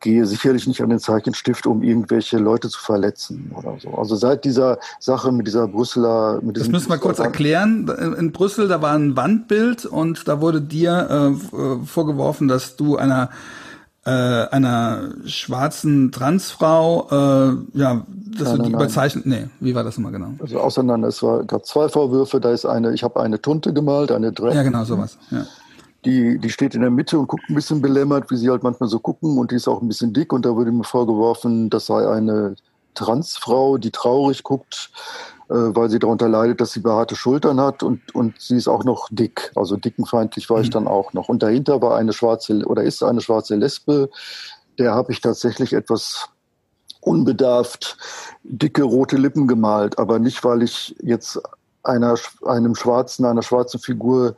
[0.00, 3.90] gehe sicherlich nicht an den Zeichenstift, um irgendwelche Leute zu verletzen oder so.
[3.90, 7.88] Also seit dieser Sache mit dieser Brüsseler, mit Das müssen wir kurz erklären.
[8.18, 13.30] In Brüssel, da war ein Wandbild und da wurde dir äh, vorgeworfen, dass du einer
[14.06, 18.06] äh, einer schwarzen Transfrau, äh, ja,
[18.38, 19.26] dass nein, nein, überzeichnet.
[19.26, 20.30] Nee, wie war das immer genau?
[20.38, 21.08] Also auseinander.
[21.08, 22.40] Es war, gab zwei Vorwürfe.
[22.40, 24.54] Da ist eine, ich habe eine Tunte gemalt, eine Drag.
[24.54, 25.18] Ja, genau, sowas.
[25.32, 25.44] Ja.
[26.04, 28.88] Die, die steht in der Mitte und guckt ein bisschen belämmert, wie sie halt manchmal
[28.88, 29.38] so gucken.
[29.38, 30.32] Und die ist auch ein bisschen dick.
[30.32, 32.54] Und da wurde mir vorgeworfen, das sei eine
[32.94, 34.90] Transfrau, die traurig guckt,
[35.54, 37.82] weil sie darunter leidet, dass sie behaarte Schultern hat.
[37.82, 39.52] Und, und sie ist auch noch dick.
[39.54, 40.72] Also dickenfeindlich war ich mhm.
[40.72, 41.28] dann auch noch.
[41.28, 44.10] Und dahinter war eine schwarze oder ist eine schwarze Lesbe.
[44.78, 46.28] Der habe ich tatsächlich etwas
[47.00, 47.96] unbedarft
[48.42, 51.40] dicke rote Lippen gemalt, aber nicht, weil ich jetzt
[51.84, 54.34] einer, einem schwarzen, einer schwarzen Figur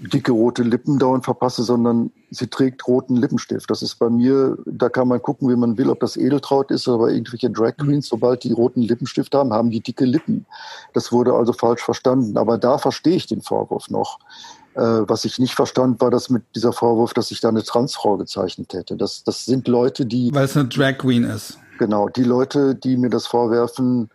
[0.00, 3.70] dicke rote Lippen dauernd verpasse, sondern sie trägt roten Lippenstift.
[3.70, 6.88] Das ist bei mir, da kann man gucken, wie man will, ob das Edeltraut ist
[6.88, 10.46] oder irgendwelche Drag Queens, sobald die roten Lippenstift haben, haben die dicke Lippen.
[10.92, 12.36] Das wurde also falsch verstanden.
[12.36, 14.18] Aber da verstehe ich den Vorwurf noch.
[14.74, 18.16] Äh, was ich nicht verstand, war das mit dieser Vorwurf, dass ich da eine Transfrau
[18.16, 18.96] gezeichnet hätte.
[18.96, 20.34] Das, das sind Leute, die.
[20.34, 21.58] Weil es eine Drag Queen ist.
[21.78, 24.10] Genau, die Leute, die mir das vorwerfen,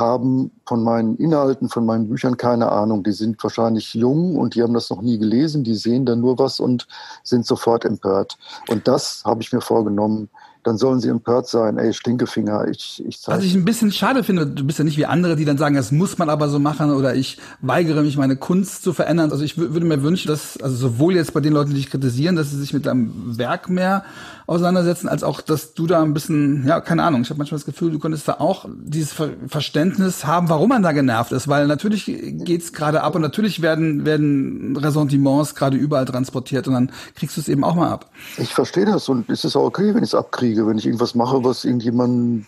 [0.00, 3.04] haben von meinen Inhalten, von meinen Büchern keine Ahnung.
[3.04, 5.62] Die sind wahrscheinlich jung und die haben das noch nie gelesen.
[5.62, 6.88] Die sehen dann nur was und
[7.22, 8.38] sind sofort empört.
[8.68, 10.28] Und das habe ich mir vorgenommen,
[10.62, 13.38] dann sollen sie empört sein, ey, Stinkefinger, ich, ich zeige.
[13.38, 15.74] Was ich ein bisschen schade finde, du bist ja nicht wie andere, die dann sagen,
[15.74, 19.30] das muss man aber so machen oder ich weigere mich, meine Kunst zu verändern.
[19.30, 22.36] Also ich würde mir wünschen, dass, also sowohl jetzt bei den Leuten, die dich kritisieren,
[22.36, 24.04] dass sie sich mit deinem Werk mehr
[24.50, 27.66] auseinandersetzen, als auch, dass du da ein bisschen, ja, keine Ahnung, ich habe manchmal das
[27.66, 31.68] Gefühl, du könntest da auch dieses Ver Verständnis haben, warum man da genervt ist, weil
[31.68, 37.36] natürlich geht's gerade ab und natürlich werden, werden Ressentiments gerade überall transportiert und dann kriegst
[37.36, 38.10] du es eben auch mal ab.
[38.38, 41.14] Ich verstehe das und es ist auch okay, wenn ich es abkriege, wenn ich irgendwas
[41.14, 42.44] mache, was irgendjemanden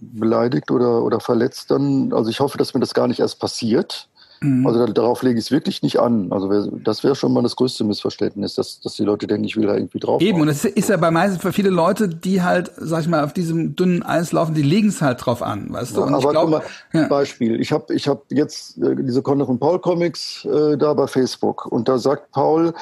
[0.00, 4.08] beleidigt oder, oder verletzt, dann, also ich hoffe, dass mir das gar nicht erst passiert.
[4.40, 4.66] Mhm.
[4.66, 6.32] Also darauf lege ich es wirklich nicht an.
[6.32, 9.66] Also das wäre schon mal das größte Missverständnis, dass, dass die Leute denken, ich will
[9.66, 10.20] da irgendwie drauf.
[10.20, 13.24] Eben, und es ist ja bei meisten für viele Leute, die halt, sag ich mal,
[13.24, 16.02] auf diesem dünnen Eis laufen, die legen es halt drauf an, weißt du?
[16.02, 17.08] Und ja, aber ich glaub, mal, ja.
[17.08, 17.60] Beispiel.
[17.60, 21.66] Ich habe ich hab jetzt äh, diese Conrad und Paul Comics äh, da bei Facebook
[21.66, 22.74] und da sagt Paul,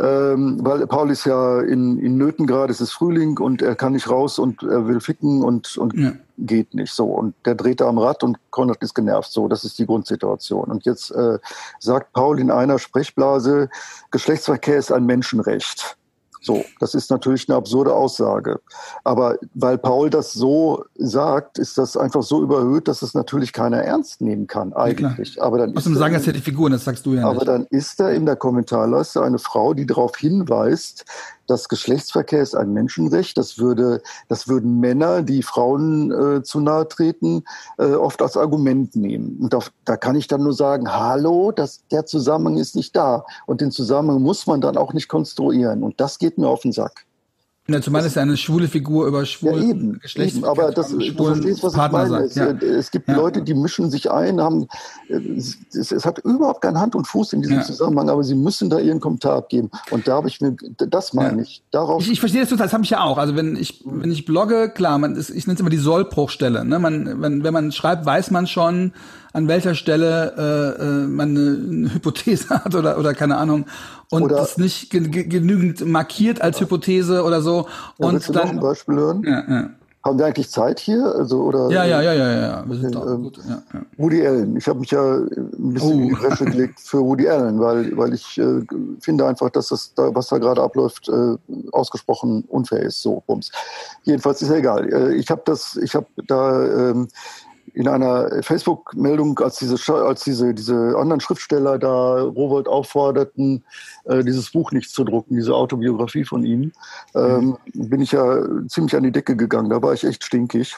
[0.00, 3.92] ähm, weil Paul ist ja in, in Nöten gerade, es ist Frühling und er kann
[3.92, 6.12] nicht raus und er will ficken und, und ja.
[6.38, 7.04] geht nicht so.
[7.04, 9.30] Und der dreht da am Rad und Konrad ist genervt.
[9.30, 10.70] So, das ist die Grundsituation.
[10.70, 11.38] Und jetzt äh,
[11.78, 13.68] sagt Paul in einer Sprechblase,
[14.10, 15.98] Geschlechtsverkehr ist ein Menschenrecht.
[16.40, 18.60] So, das ist natürlich eine absurde Aussage.
[19.04, 23.82] Aber weil Paul das so sagt, ist das einfach so überhöht, dass es natürlich keiner
[23.82, 25.34] ernst nehmen kann, eigentlich.
[25.34, 27.24] Ja, aber dann Außerdem sagen das ja die Figuren, das sagst du ja nicht.
[27.24, 31.04] Aber dann ist da in der Kommentarleiste eine Frau, die darauf hinweist,
[31.50, 33.36] dass Geschlechtsverkehr ist ein Menschenrecht.
[33.36, 37.44] Das würde, das würden Männer, die Frauen äh, zu nahe treten,
[37.78, 39.38] äh, oft als Argument nehmen.
[39.40, 43.24] Und da, da kann ich dann nur sagen, hallo, das, der Zusammenhang ist nicht da.
[43.46, 45.82] Und den Zusammenhang muss man dann auch nicht konstruieren.
[45.82, 47.06] Und das geht mir auf den Sack.
[47.72, 51.62] Ja, zumal ja eine schwule Figur über schwul ja, eben, eben, aber das, du verstehst,
[51.62, 52.24] was Partner ich meine.
[52.24, 52.50] Es, ja.
[52.50, 53.16] es, gibt ja.
[53.16, 54.66] Leute, die mischen sich ein, haben,
[55.08, 57.60] es, es, hat überhaupt keinen Hand und Fuß in diesem.
[57.62, 59.70] Zusammenhang, aber sie müssen da ihren Kommentar abgeben.
[59.90, 61.62] Und da habe ich mir, das meine ich.
[61.70, 63.18] Darauf ich, ich verstehe das total, das habe ich ja auch.
[63.18, 66.64] Also wenn ich, wenn ich blogge, klar, man, ist, ich nenne es immer die Sollbruchstelle.
[66.64, 66.78] Ne?
[66.78, 68.92] Man, wenn, wenn man schreibt, weiß man schon,
[69.32, 73.66] an welcher Stelle äh, äh, man eine, eine Hypothese hat oder, oder keine Ahnung
[74.10, 77.66] und oder, das nicht genügend markiert als Hypothese oder so.
[77.98, 79.22] Ja, und dann, noch ein Beispiel hören?
[79.24, 79.70] Ja, ja.
[80.02, 81.14] Haben wir eigentlich Zeit hier?
[81.14, 82.64] Also, oder, ja, ja, ja, ja, ja.
[82.66, 83.38] Wir sind ähm, gut.
[83.46, 83.82] Ja, ja.
[83.98, 84.56] Woody Allen.
[84.56, 85.92] Ich habe mich ja ein bisschen oh.
[85.92, 88.62] in die Bresche gelegt für Woody Allen, weil, weil ich äh,
[89.00, 91.36] finde einfach, dass das, da, was da gerade abläuft, äh,
[91.72, 93.02] ausgesprochen unfair ist.
[93.02, 93.52] So, bums.
[94.04, 94.90] Jedenfalls ist ja egal.
[94.90, 97.08] Äh, ich habe das, ich habe da ähm,
[97.72, 103.64] in einer Facebook-Meldung, als diese, als diese, diese anderen Schriftsteller da Robert aufforderten,
[104.04, 106.72] äh, dieses Buch nicht zu drucken, diese Autobiografie von ihm,
[107.14, 109.70] ähm, bin ich ja ziemlich an die Decke gegangen.
[109.70, 110.76] Da war ich echt stinkig.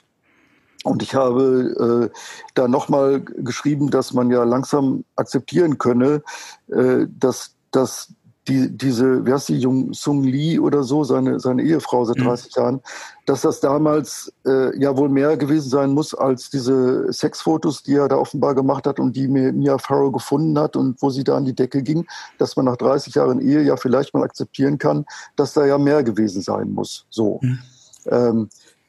[0.85, 2.19] Und ich habe äh,
[2.55, 6.23] da nochmal geschrieben, dass man ja langsam akzeptieren könne,
[6.69, 8.13] äh, dass, dass
[8.49, 12.57] die, diese, wie heißt die, Jung Sung Lee oder so, seine, seine Ehefrau seit 30
[12.57, 12.63] mhm.
[12.63, 12.81] Jahren,
[13.27, 18.09] dass das damals äh, ja wohl mehr gewesen sein muss als diese Sexfotos, die er
[18.09, 21.45] da offenbar gemacht hat und die Mia Farrow gefunden hat und wo sie da an
[21.45, 22.05] die Decke ging,
[22.39, 25.05] dass man nach 30 Jahren Ehe ja vielleicht mal akzeptieren kann,
[25.37, 27.07] dass da ja mehr gewesen sein muss.
[27.11, 27.39] So.
[27.43, 27.59] Mhm.
[28.07, 28.49] Ähm,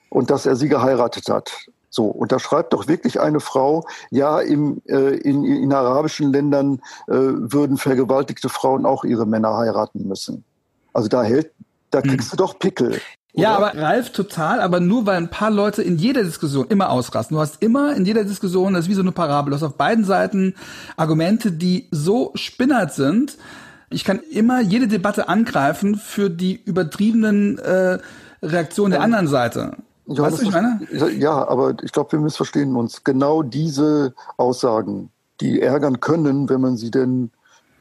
[0.09, 1.51] und dass er sie geheiratet hat.
[1.93, 6.81] So, und da schreibt doch wirklich eine Frau, ja, im, äh, in, in arabischen Ländern
[7.07, 10.43] äh, würden vergewaltigte Frauen auch ihre Männer heiraten müssen.
[10.91, 11.51] Also da hält
[11.91, 12.37] da kriegst hm.
[12.37, 12.99] du doch Pickel.
[13.33, 17.35] Ja, aber Ralf total, aber nur weil ein paar Leute in jeder Diskussion immer ausrasten.
[17.35, 19.77] Du hast immer in jeder Diskussion, das ist wie so eine Parabel, du hast auf
[19.77, 20.55] beiden Seiten
[20.97, 23.37] Argumente, die so spinnert sind.
[23.91, 27.99] Ich kann immer jede Debatte angreifen für die übertriebenen äh,
[28.41, 29.77] Reaktionen der anderen Seite.
[30.07, 30.79] Ja, weißt du, ich meine?
[31.17, 33.03] Ja, aber ich glaube, wir missverstehen uns.
[33.03, 37.31] Genau diese Aussagen, die ärgern können, wenn man sie denn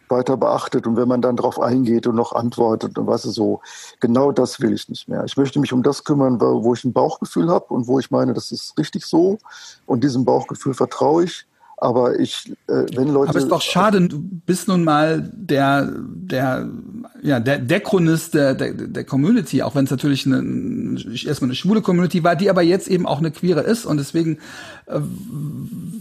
[0.09, 3.61] weiter beachtet und wenn man dann darauf eingeht und noch antwortet und was ist so,
[3.99, 5.25] genau das will ich nicht mehr.
[5.25, 8.35] Ich möchte mich um das kümmern, wo ich ein Bauchgefühl habe und wo ich meine,
[8.35, 9.39] das ist richtig so
[9.87, 11.47] und diesem Bauchgefühl vertraue ich
[11.83, 13.31] aber ich, äh, wenn Leute.
[13.31, 16.68] Aber es ist doch schade, du bist nun mal der, der,
[17.23, 21.57] ja, der, der Chronist der, der, der Community, auch wenn es natürlich eine, erstmal eine
[21.57, 24.38] schwule Community war, die aber jetzt eben auch eine queere ist und deswegen
[24.87, 25.01] äh,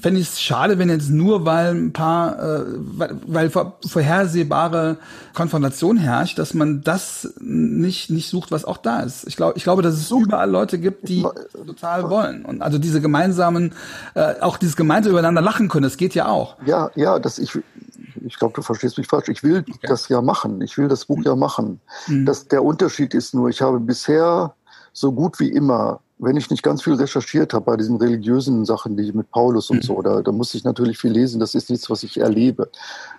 [0.02, 2.64] fände ich es schade, wenn jetzt nur weil ein paar, äh,
[2.98, 4.98] weil, weil vor, vorhersehbare
[5.34, 9.28] Konfrontation herrscht, dass man das nicht, nicht sucht, was auch da ist.
[9.28, 11.26] Ich glaube, ich glaube, dass es überall Leute gibt, die
[11.66, 12.44] total wollen.
[12.46, 13.74] Und also diese gemeinsamen,
[14.16, 15.84] äh, auch dieses gemeinsame übereinander lachen können.
[15.84, 16.56] Das geht ja auch.
[16.66, 17.58] Ja, ja, das ich,
[18.26, 19.30] ich glaube, du verstehst mich falsch.
[19.30, 19.88] Ich will okay.
[19.88, 20.62] das ja machen.
[20.62, 21.80] Ich will das Buch ja machen.
[22.08, 22.26] Mhm.
[22.26, 24.54] Das, der Unterschied ist nur, ich habe bisher
[24.94, 28.96] so gut wie immer, wenn ich nicht ganz viel recherchiert habe bei diesen religiösen Sachen,
[28.96, 29.82] die mit Paulus und mhm.
[29.82, 31.40] so, da, da muss ich natürlich viel lesen.
[31.40, 32.70] Das ist nichts, was ich erlebe.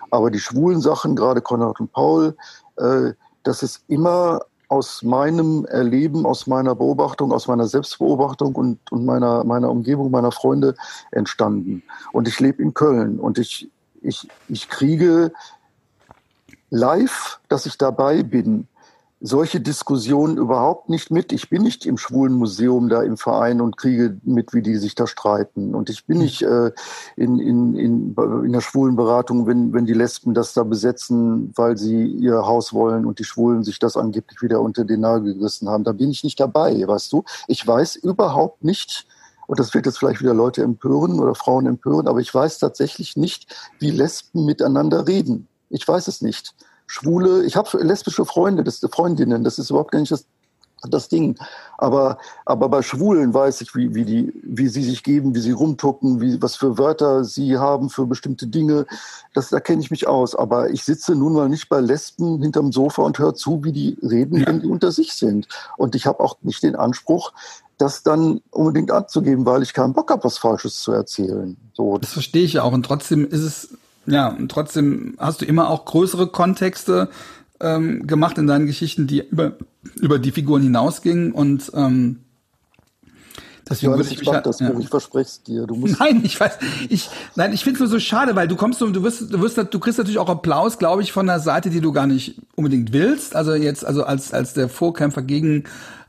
[0.09, 2.35] Aber die schwulen Sachen, gerade Konrad und Paul,
[2.77, 3.11] äh,
[3.43, 9.43] das ist immer aus meinem Erleben, aus meiner Beobachtung, aus meiner Selbstbeobachtung und, und meiner,
[9.43, 10.73] meiner Umgebung, meiner Freunde
[11.11, 11.83] entstanden.
[12.13, 13.69] Und ich lebe in Köln und ich,
[14.01, 15.33] ich, ich kriege
[16.69, 18.67] live, dass ich dabei bin,
[19.25, 21.31] solche Diskussionen überhaupt nicht mit.
[21.31, 24.95] Ich bin nicht im schwulen Museum da im Verein und kriege mit, wie die sich
[24.95, 25.73] da streiten.
[25.75, 26.71] Und ich bin nicht äh,
[27.15, 31.77] in, in, in, in der schwulen Beratung, wenn, wenn die Lesben das da besetzen, weil
[31.77, 35.69] sie ihr Haus wollen und die Schwulen sich das angeblich wieder unter den Nagel gerissen
[35.69, 35.85] haben.
[35.85, 37.23] Da bin ich nicht dabei, weißt du.
[37.47, 39.07] Ich weiß überhaupt nicht,
[39.47, 43.15] und das wird jetzt vielleicht wieder Leute empören oder Frauen empören, aber ich weiß tatsächlich
[43.15, 45.47] nicht, wie Lesben miteinander reden.
[45.69, 46.53] Ich weiß es nicht.
[46.87, 50.25] Schwule, ich habe lesbische Freunde, das, Freundinnen, das ist überhaupt gar nicht das,
[50.89, 51.37] das Ding.
[51.77, 55.51] Aber, aber bei Schwulen weiß ich, wie, wie, die, wie sie sich geben, wie sie
[55.51, 58.85] rumtucken, wie, was für Wörter sie haben für bestimmte Dinge.
[59.33, 60.35] Das, da kenne ich mich aus.
[60.35, 63.97] Aber ich sitze nun mal nicht bei Lesben hinterm Sofa und höre zu, wie die
[64.03, 64.47] reden, ja.
[64.47, 65.47] wenn die unter sich sind.
[65.77, 67.31] Und ich habe auch nicht den Anspruch,
[67.77, 71.57] das dann unbedingt anzugeben, weil ich keinen Bock habe, was Falsches zu erzählen.
[71.73, 71.97] So.
[71.97, 72.71] Das verstehe ich ja auch.
[72.71, 73.69] Und trotzdem ist es
[74.05, 77.09] ja, und trotzdem hast du immer auch größere Kontexte
[77.59, 79.53] ähm, gemacht in deinen Geschichten, die über,
[79.99, 82.19] über die Figuren hinausgingen und ähm,
[83.69, 84.69] Deswegen würde ich, ich das ja.
[84.69, 85.65] Buch, ich verspreche es dir.
[85.65, 86.57] Du musst nein, ich weiß,
[86.89, 89.41] ich, nein, ich finde es nur so schade, weil du kommst so, du wirst, du
[89.41, 92.41] wirst, du kriegst natürlich auch Applaus, glaube ich, von der Seite, die du gar nicht
[92.55, 93.35] unbedingt willst.
[93.35, 95.63] Also jetzt, also als, als der Vorkämpfer gegen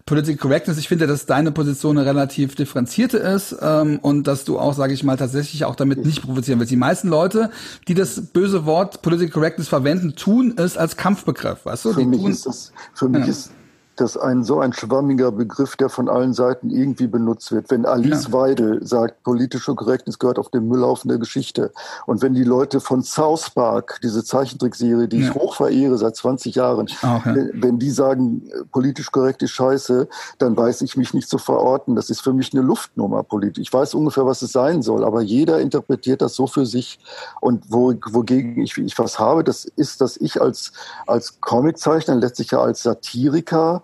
[0.06, 0.76] Political Correctness.
[0.76, 4.92] Ich finde, dass deine Position eine relativ differenzierte ist ähm, und dass du auch, sage
[4.92, 6.70] ich mal, tatsächlich auch damit nicht provozieren willst.
[6.70, 7.50] Die meisten Leute,
[7.88, 11.92] die das böse Wort Political Correctness verwenden, tun es als Kampfbegriff, weißt du?
[11.94, 13.26] Für die mich tun, ist das, für mich ja.
[13.28, 13.50] ist
[13.96, 17.70] das ein so ein schwammiger Begriff, der von allen Seiten irgendwie benutzt wird.
[17.70, 18.32] Wenn Alice ja.
[18.32, 21.72] Weidel sagt, politische Korrektnis gehört auf den Müllhaufen der Geschichte.
[22.06, 25.28] Und wenn die Leute von South Park, diese Zeichentrickserie, die ja.
[25.28, 27.34] ich hoch verehre seit 20 Jahren, auch, ja.
[27.52, 31.94] wenn die sagen, politisch korrekt ist scheiße, dann weiß ich mich nicht zu verorten.
[31.94, 33.62] Das ist für mich eine Luftnummer politisch.
[33.62, 36.98] Ich weiß ungefähr, was es sein soll, aber jeder interpretiert das so für sich.
[37.40, 40.72] Und wo, wogegen ich, ich was habe, das ist, dass ich als,
[41.06, 43.83] als Comiczeichner, letztlich ja als Satiriker,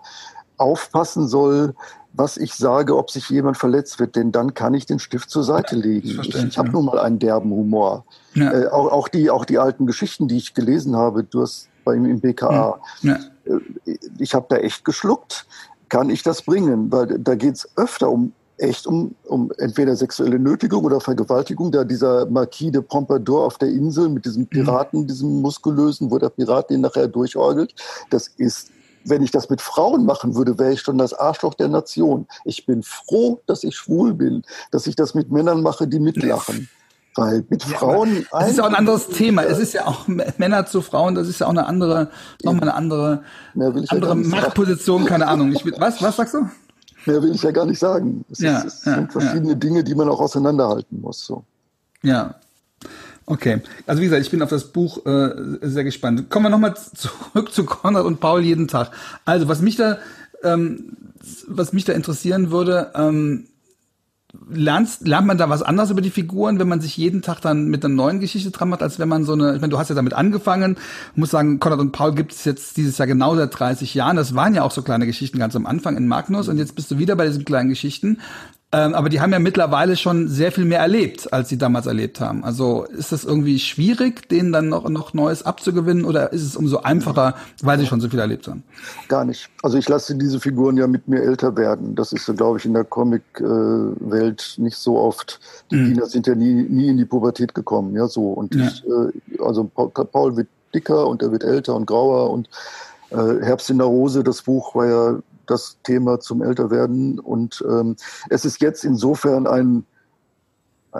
[0.57, 1.73] aufpassen soll,
[2.13, 5.43] was ich sage, ob sich jemand verletzt wird, denn dann kann ich den Stift zur
[5.43, 6.19] Seite legen.
[6.21, 8.05] Ich, ich habe nun mal einen derben Humor.
[8.33, 8.51] Ja.
[8.51, 11.95] Äh, auch, auch, die, auch die alten Geschichten, die ich gelesen habe, du hast bei
[11.95, 13.19] ihm im BKA, ja.
[13.45, 15.45] äh, ich habe da echt geschluckt.
[15.89, 16.91] Kann ich das bringen?
[16.91, 21.71] Weil da geht es öfter um echt um, um entweder sexuelle Nötigung oder Vergewaltigung.
[21.71, 25.07] Da dieser Marquis de Pompadour auf der Insel mit diesem Piraten, mhm.
[25.07, 27.73] diesem muskulösen, wo der Pirat den nachher durchorgelt,
[28.09, 28.69] das ist
[29.05, 32.27] wenn ich das mit Frauen machen würde, wäre ich schon das Arschloch der Nation.
[32.45, 36.69] Ich bin froh, dass ich schwul bin, dass ich das mit Männern mache, die mitlachen.
[37.15, 38.25] Weil mit ja, Frauen.
[38.31, 39.43] Das ist ja auch ein anderes Thema.
[39.43, 42.09] Es ist ja auch Männer zu Frauen, das ist ja auch eine andere,
[42.41, 43.23] nochmal eine andere,
[43.89, 45.51] andere Machtposition, keine Ahnung.
[45.51, 46.49] Ich, was, was sagst du?
[47.05, 48.23] Mehr will ich ja gar nicht sagen.
[48.29, 51.25] Es, ja, ist, es ja, sind verschiedene Dinge, die man auch auseinanderhalten muss.
[51.25, 51.43] So.
[52.03, 52.35] Ja,
[53.25, 55.29] Okay, also wie gesagt, ich bin auf das Buch äh,
[55.61, 56.29] sehr gespannt.
[56.29, 58.91] Kommen wir nochmal zurück zu Konrad und Paul jeden Tag.
[59.25, 59.99] Also was mich da,
[60.43, 60.97] ähm,
[61.47, 63.47] was mich da interessieren würde, ähm,
[64.49, 67.67] lernst, lernt man da was anderes über die Figuren, wenn man sich jeden Tag dann
[67.67, 69.89] mit einer neuen Geschichte dran macht, als wenn man so eine, ich meine, du hast
[69.89, 70.77] ja damit angefangen,
[71.15, 74.35] muss sagen, Konrad und Paul gibt es jetzt dieses Jahr genau seit 30 Jahren, das
[74.35, 76.47] waren ja auch so kleine Geschichten ganz am Anfang in Magnus.
[76.47, 78.19] Und jetzt bist du wieder bei diesen kleinen Geschichten
[78.73, 82.21] ähm, aber die haben ja mittlerweile schon sehr viel mehr erlebt, als sie damals erlebt
[82.21, 82.45] haben.
[82.45, 86.77] Also ist das irgendwie schwierig, denen dann noch, noch Neues abzugewinnen oder ist es umso
[86.77, 88.63] einfacher, weil sie schon so viel erlebt haben?
[89.09, 89.49] Gar nicht.
[89.61, 91.95] Also ich lasse diese Figuren ja mit mir älter werden.
[91.95, 95.41] Das ist, glaube ich, in der Comic-Welt nicht so oft.
[95.69, 95.87] Die mhm.
[95.87, 98.31] Kinder sind ja nie, nie in die Pubertät gekommen, ja so.
[98.31, 98.67] Und ja.
[98.67, 102.47] ich, äh, also Paul wird dicker und er wird älter und grauer und
[103.09, 105.19] äh, Herbst in der Rose, das Buch war ja
[105.51, 107.19] das Thema zum Älterwerden.
[107.19, 107.95] Und ähm,
[108.29, 109.85] es ist jetzt insofern ein,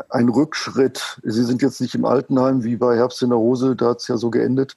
[0.09, 1.19] ein Rückschritt.
[1.23, 4.07] Sie sind jetzt nicht im Altenheim wie bei Herbst in der Hose, da hat es
[4.07, 4.75] ja so geendet.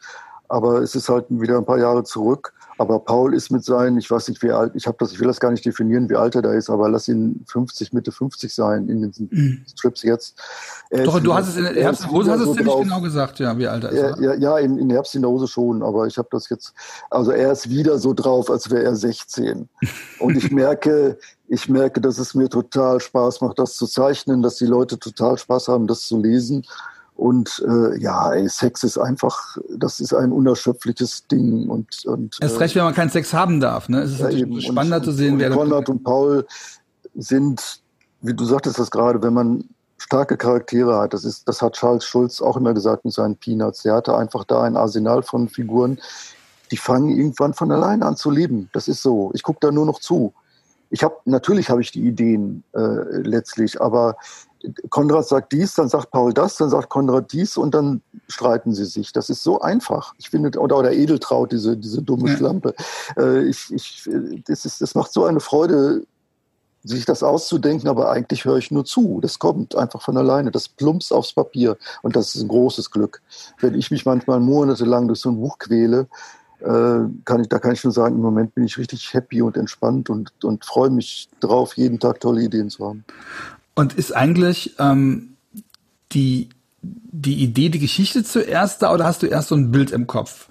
[0.49, 2.55] Aber es ist halt wieder ein paar Jahre zurück.
[2.79, 5.29] Aber Paul ist mit seinen, ich weiß nicht, wie alt, ich habe das, ich will
[5.29, 8.53] das gar nicht definieren, wie alt er da ist, aber lass ihn 50, Mitte 50
[8.53, 9.65] sein in den mhm.
[9.69, 10.41] Strips jetzt.
[10.91, 13.01] Er Doch, du hast es in Herbst in der Hose hast es so ziemlich genau
[13.01, 14.21] gesagt, ja, wie alt er ist.
[14.21, 16.75] ja, ja, in, in Herbst in der Hose schon, aber ich habe das jetzt,
[17.11, 19.69] also er ist wieder so drauf, als wäre er 16.
[20.19, 24.57] Und ich merke, ich merke, dass es mir total Spaß macht, das zu zeichnen, dass
[24.57, 26.65] die Leute total Spaß haben, das zu lesen.
[27.17, 31.69] Und äh, ja, ey, Sex ist einfach, das ist ein unerschöpfliches Ding.
[31.69, 33.89] Und, und, Erst recht, wenn man keinen Sex haben darf.
[33.89, 34.01] Ne?
[34.01, 35.51] Es ist ja, natürlich spannender und, zu sehen, wer.
[35.51, 36.45] Konrad und Paul
[37.15, 37.81] sind,
[38.21, 39.65] wie du sagtest das gerade, wenn man
[39.97, 43.85] starke Charaktere hat, das, ist, das hat Charles Schulz auch immer gesagt mit seinen Peanuts.
[43.85, 46.01] Er hatte einfach da ein Arsenal von Figuren,
[46.73, 48.69] die fangen irgendwann von alleine an zu leben.
[48.73, 49.31] Das ist so.
[49.35, 50.35] Ich gucke da nur noch zu.
[50.91, 54.17] Ich habe natürlich habe ich die Ideen äh, letztlich, aber
[54.91, 58.85] Konrad sagt dies, dann sagt Paul das, dann sagt Konrad dies und dann streiten sie
[58.85, 59.13] sich.
[59.13, 60.15] Das ist so einfach.
[60.19, 62.37] Ich finde, oder, oder Edeltraut, diese, diese dumme ja.
[62.37, 62.75] Schlampe.
[63.17, 64.09] Äh, ich, ich,
[64.47, 66.07] das, ist, das macht so eine Freude,
[66.85, 69.21] sich das auszudenken, aber eigentlich höre ich nur zu.
[69.23, 70.51] Das kommt einfach von alleine.
[70.51, 71.79] Das plumps aufs Papier.
[72.03, 73.23] Und das ist ein großes Glück.
[73.59, 76.07] Wenn ich mich manchmal monatelang durch so ein Buch quäle,
[76.61, 79.57] äh, kann ich, da kann ich nur sagen, im Moment bin ich richtig happy und
[79.57, 83.05] entspannt und, und freue mich drauf, jeden Tag tolle Ideen zu haben.
[83.75, 85.37] Und ist eigentlich ähm,
[86.13, 86.49] die,
[86.83, 90.49] die Idee, die Geschichte zuerst da oder hast du erst so ein Bild im Kopf?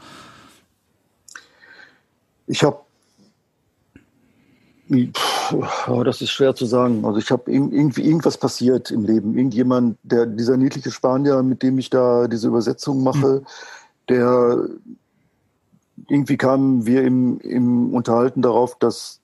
[2.47, 2.83] Ich habe
[6.03, 7.05] das ist schwer zu sagen.
[7.05, 9.37] Also ich habe irgendwie irgendwas passiert im Leben.
[9.37, 13.45] Irgendjemand, der dieser niedliche Spanier, mit dem ich da diese Übersetzung mache, mhm.
[14.09, 14.69] der
[16.09, 19.21] irgendwie kamen wir im, im Unterhalten darauf, dass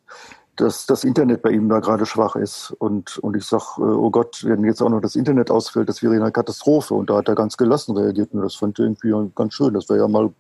[0.60, 2.72] dass das Internet bei ihm da gerade schwach ist.
[2.80, 6.04] Und, und ich sage, äh, oh Gott, wenn jetzt auch noch das Internet ausfällt, das
[6.04, 6.94] wäre eine Katastrophe.
[6.94, 8.34] Und da hat er ganz gelassen reagiert.
[8.34, 9.74] Und das fand ich irgendwie ganz schön.
[9.74, 10.36] Das wäre ja mal ein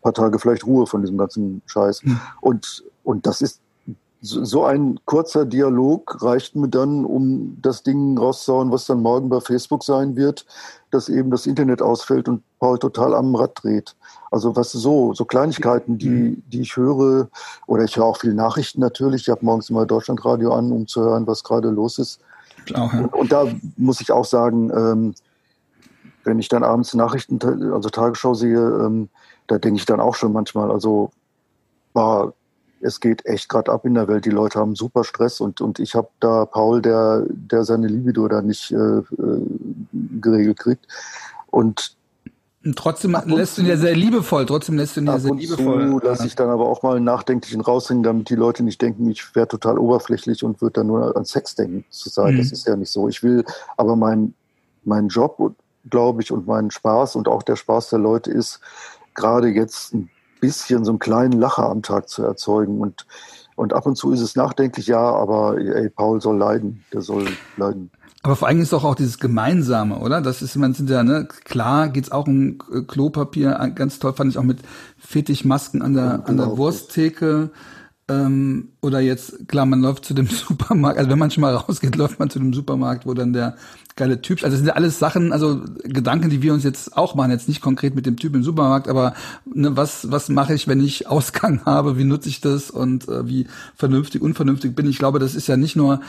[0.00, 2.04] paar Tage vielleicht Ruhe von diesem ganzen Scheiß.
[2.04, 2.20] Mhm.
[2.40, 3.63] Und, und das ist
[4.24, 9.40] so ein kurzer Dialog reicht mir dann, um das Ding rauszuhauen, was dann morgen bei
[9.40, 10.46] Facebook sein wird,
[10.90, 13.94] dass eben das Internet ausfällt und Paul total am Rad dreht.
[14.30, 16.42] Also was so, so Kleinigkeiten, die, mhm.
[16.46, 17.28] die ich höre,
[17.66, 19.22] oder ich höre auch viele Nachrichten natürlich.
[19.22, 22.20] Ich habe morgens immer Deutschlandradio an, um zu hören, was gerade los ist.
[22.74, 23.00] Auch, ja.
[23.00, 25.14] und, und, da muss ich auch sagen, ähm,
[26.24, 27.38] wenn ich dann abends Nachrichten,
[27.72, 29.10] also Tagesschau sehe, ähm,
[29.48, 31.10] da denke ich dann auch schon manchmal, also
[31.92, 32.32] war
[32.84, 34.26] es geht echt gerade ab in der Welt.
[34.26, 38.28] Die Leute haben super Stress und, und ich habe da Paul, der, der seine Libido
[38.28, 39.02] da nicht äh, äh
[40.20, 40.86] geregelt kriegt.
[41.50, 41.96] Und
[42.76, 46.00] Trotzdem lässt du ihn ja sehr liebevoll, trotzdem lässt du ihn ja sehr liebevoll.
[46.02, 49.34] lasse ich dann aber auch mal einen nachdenklichen raushängen, damit die Leute nicht denken, ich
[49.34, 51.84] wäre total oberflächlich und würde dann nur an Sex denken.
[51.90, 52.38] Zu sagen, mhm.
[52.38, 53.06] das ist ja nicht so.
[53.06, 53.44] Ich will
[53.76, 54.32] aber mein,
[54.82, 55.54] mein Job,
[55.90, 58.60] glaube ich, und mein Spaß und auch der Spaß der Leute ist,
[59.14, 60.08] gerade jetzt ein
[60.44, 62.80] bisschen so einen kleinen Lacher am Tag zu erzeugen.
[62.80, 63.06] Und,
[63.56, 67.26] und ab und zu ist es nachdenklich, ja, aber ey, Paul soll leiden, der soll
[67.56, 67.90] leiden.
[68.22, 70.22] Aber vor allem ist doch auch dieses Gemeinsame, oder?
[70.22, 72.56] Das ist, man sind ja, ne, klar geht's auch um
[72.88, 74.60] Klopapier, ganz toll fand ich auch mit
[74.98, 76.56] Fetischmasken an der, an der genau.
[76.56, 77.50] Wursttheke.
[78.06, 81.96] Ähm, oder jetzt, klar, man läuft zu dem Supermarkt, also wenn man schon mal rausgeht,
[81.96, 83.56] läuft man zu dem Supermarkt, wo dann der
[83.96, 87.14] geile Typ, also das sind ja alles Sachen, also Gedanken, die wir uns jetzt auch
[87.14, 89.14] machen, jetzt nicht konkret mit dem Typ im Supermarkt, aber
[89.46, 93.26] ne, was, was mache ich, wenn ich Ausgang habe, wie nutze ich das und äh,
[93.26, 94.92] wie vernünftig, unvernünftig bin ich.
[94.92, 96.00] Ich glaube, das ist ja nicht nur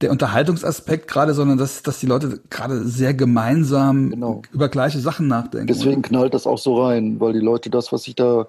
[0.00, 4.42] der Unterhaltungsaspekt gerade, sondern dass, dass die Leute gerade sehr gemeinsam genau.
[4.52, 5.66] über gleiche Sachen nachdenken.
[5.66, 8.46] Deswegen knallt das auch so rein, weil die Leute das, was ich da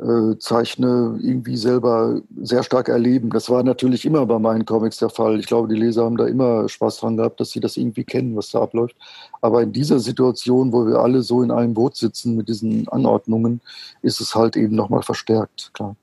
[0.00, 3.30] äh, zeichne, irgendwie selber sehr stark erleben.
[3.30, 5.38] Das war natürlich immer bei meinen Comics der Fall.
[5.38, 8.36] Ich glaube, die Leser haben da immer Spaß dran gehabt, dass sie das irgendwie kennen,
[8.36, 8.96] was da abläuft.
[9.40, 13.60] Aber in dieser Situation, wo wir alle so in einem Boot sitzen mit diesen Anordnungen,
[14.02, 15.96] ist es halt eben nochmal verstärkt, klar.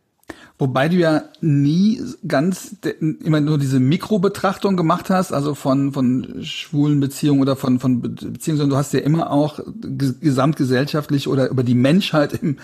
[0.59, 2.77] Wobei du ja nie ganz
[3.23, 8.57] immer nur diese Mikrobetrachtung gemacht hast, also von von schwulen Beziehungen oder von von Beziehungen,
[8.57, 12.57] sondern du hast ja immer auch gesamtgesellschaftlich oder über die Menschheit im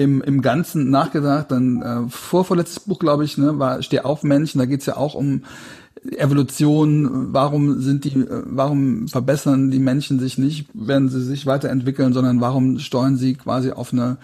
[0.00, 1.50] im, im Ganzen nachgedacht.
[1.50, 4.58] Dann äh, vorvorletztes Buch, glaube ich, ne, war Steh auf Menschen.
[4.58, 5.44] Da geht's ja auch um
[6.16, 7.32] Evolution.
[7.34, 12.40] Warum sind die, äh, warum verbessern die Menschen sich nicht, wenn sie sich weiterentwickeln, sondern
[12.40, 14.16] warum steuern sie quasi auf eine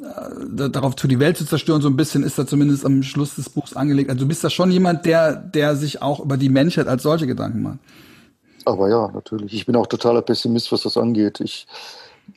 [0.00, 3.36] äh, darauf zu, die Welt zu zerstören, so ein bisschen ist da zumindest am Schluss
[3.36, 4.10] des Buchs angelegt.
[4.10, 7.26] Also du bist da schon jemand, der, der sich auch über die Menschheit als solche
[7.26, 7.78] Gedanken macht.
[8.64, 9.54] Aber ja, natürlich.
[9.54, 11.40] Ich bin auch totaler Pessimist, was das angeht.
[11.40, 11.66] Ich,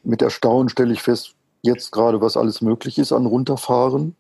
[0.04, 4.16] mit Erstaunen stelle ich fest, jetzt gerade, was alles möglich ist an Runterfahren.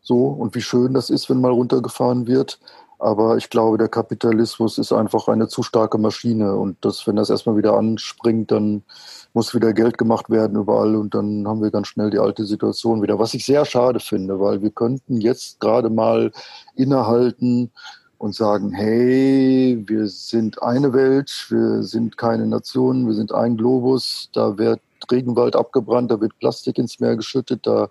[0.00, 2.58] So, und wie schön das ist, wenn mal runtergefahren wird.
[2.98, 6.54] Aber ich glaube, der Kapitalismus ist einfach eine zu starke Maschine.
[6.56, 8.82] Und das, wenn das erstmal wieder anspringt, dann
[9.34, 13.02] muss wieder Geld gemacht werden überall und dann haben wir ganz schnell die alte Situation
[13.02, 13.18] wieder.
[13.18, 16.30] Was ich sehr schade finde, weil wir könnten jetzt gerade mal
[16.76, 17.72] innehalten
[18.18, 24.30] und sagen, hey, wir sind eine Welt, wir sind keine Nation, wir sind ein Globus,
[24.32, 24.80] da wird
[25.10, 27.88] Regenwald abgebrannt, da wird Plastik ins Meer geschüttet, da,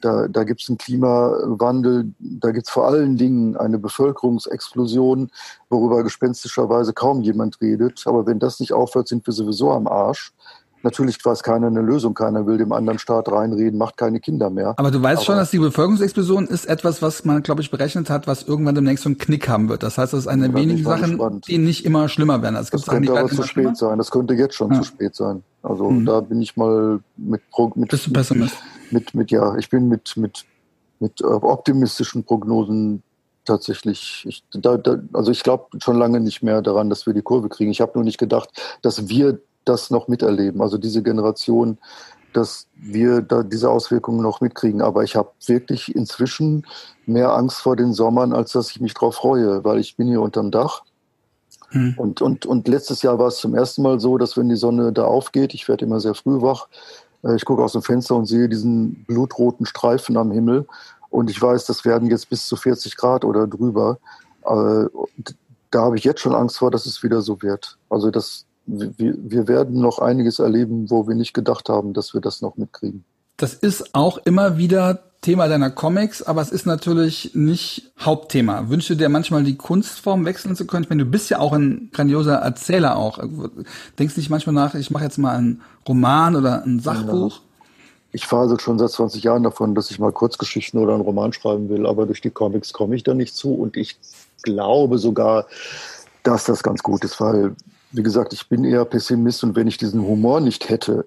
[0.00, 5.30] da, da gibt es einen Klimawandel, da gibt es vor allen Dingen eine Bevölkerungsexplosion,
[5.68, 8.02] worüber gespenstischerweise kaum jemand redet.
[8.06, 10.32] Aber wenn das nicht aufhört, sind wir sowieso am Arsch.
[10.82, 14.74] Natürlich weiß keiner eine Lösung, keiner will dem anderen Staat reinreden, macht keine Kinder mehr.
[14.76, 18.10] Aber du weißt Aber schon, dass die Bevölkerungsexplosion ist etwas, was man, glaube ich, berechnet
[18.10, 19.82] hat, was irgendwann demnächst so einen Knick haben wird.
[19.82, 21.48] Das heißt, das ist eine der wenigen Sachen, gespannt.
[21.48, 22.54] die nicht immer schlimmer werden.
[22.54, 23.74] Das, das könnte aber zu spät schlimmer?
[23.74, 23.98] sein.
[23.98, 24.78] Das könnte jetzt schon ja.
[24.78, 25.42] zu spät sein.
[25.62, 26.06] Also mhm.
[26.06, 27.42] da bin ich mal mit,
[27.74, 28.56] mit, Bist du Pessimist?
[28.90, 30.44] Mit, mit, mit, ja, ich bin mit, mit,
[31.00, 33.02] mit äh, optimistischen Prognosen
[33.44, 37.22] tatsächlich, ich, da, da, also ich glaube schon lange nicht mehr daran, dass wir die
[37.22, 37.70] Kurve kriegen.
[37.70, 38.50] Ich habe nur nicht gedacht,
[38.82, 41.78] dass wir das noch miterleben, also diese Generation,
[42.32, 44.82] dass wir da diese Auswirkungen noch mitkriegen.
[44.82, 46.66] Aber ich habe wirklich inzwischen
[47.06, 50.20] mehr Angst vor den Sommern, als dass ich mich darauf freue, weil ich bin hier
[50.20, 50.82] unterm Dach.
[51.70, 51.94] Hm.
[51.96, 54.92] Und, und, und letztes Jahr war es zum ersten Mal so, dass wenn die Sonne
[54.92, 56.68] da aufgeht, ich werde immer sehr früh wach,
[57.24, 60.66] äh, ich gucke aus dem Fenster und sehe diesen blutroten Streifen am Himmel
[61.10, 63.98] und ich weiß, das werden jetzt bis zu 40 Grad oder drüber.
[64.44, 64.86] Äh,
[65.70, 67.78] da habe ich jetzt schon Angst vor, dass es wieder so wird.
[67.90, 72.20] Also das, wir, wir werden noch einiges erleben, wo wir nicht gedacht haben, dass wir
[72.20, 73.04] das noch mitkriegen.
[73.36, 78.68] Das ist auch immer wieder Thema deiner Comics, aber es ist natürlich nicht Hauptthema.
[78.68, 80.84] Wünsche dir manchmal die Kunstform wechseln zu können?
[80.84, 83.18] Ich meine, du bist ja auch ein grandioser Erzähler auch.
[83.98, 87.40] Denkst nicht manchmal nach, ich mache jetzt mal einen Roman oder ein Sachbuch?
[88.12, 91.68] Ich fahre schon seit 20 Jahren davon, dass ich mal Kurzgeschichten oder einen Roman schreiben
[91.68, 93.98] will, aber durch die Comics komme ich da nicht zu und ich
[94.42, 95.46] glaube sogar,
[96.22, 97.54] dass das ganz gut ist, weil
[97.90, 101.06] wie gesagt, ich bin eher Pessimist und wenn ich diesen Humor nicht hätte,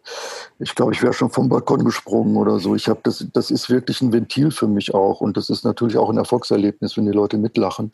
[0.60, 2.76] ich glaube, ich wäre schon vom Balkon gesprungen oder so.
[2.76, 5.98] Ich habe das, das ist wirklich ein Ventil für mich auch und das ist natürlich
[5.98, 7.92] auch ein Erfolgserlebnis, wenn die Leute mitlachen.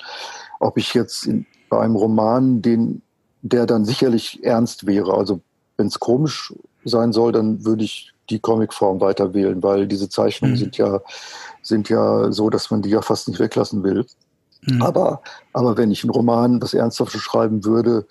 [0.59, 3.01] Ob ich jetzt in, bei einem Roman, den,
[3.41, 5.41] der dann sicherlich ernst wäre, also
[5.75, 6.53] wenn es komisch
[6.85, 10.59] sein soll, dann würde ich die Comicform weiter wählen, weil diese Zeichnungen mhm.
[10.59, 11.01] sind ja
[11.67, 14.05] sind ja so, dass man die ja fast nicht weglassen will.
[14.61, 14.81] Mhm.
[14.81, 15.21] Aber,
[15.53, 18.07] aber wenn ich einen Roman, was Ernsthaftes schreiben würde,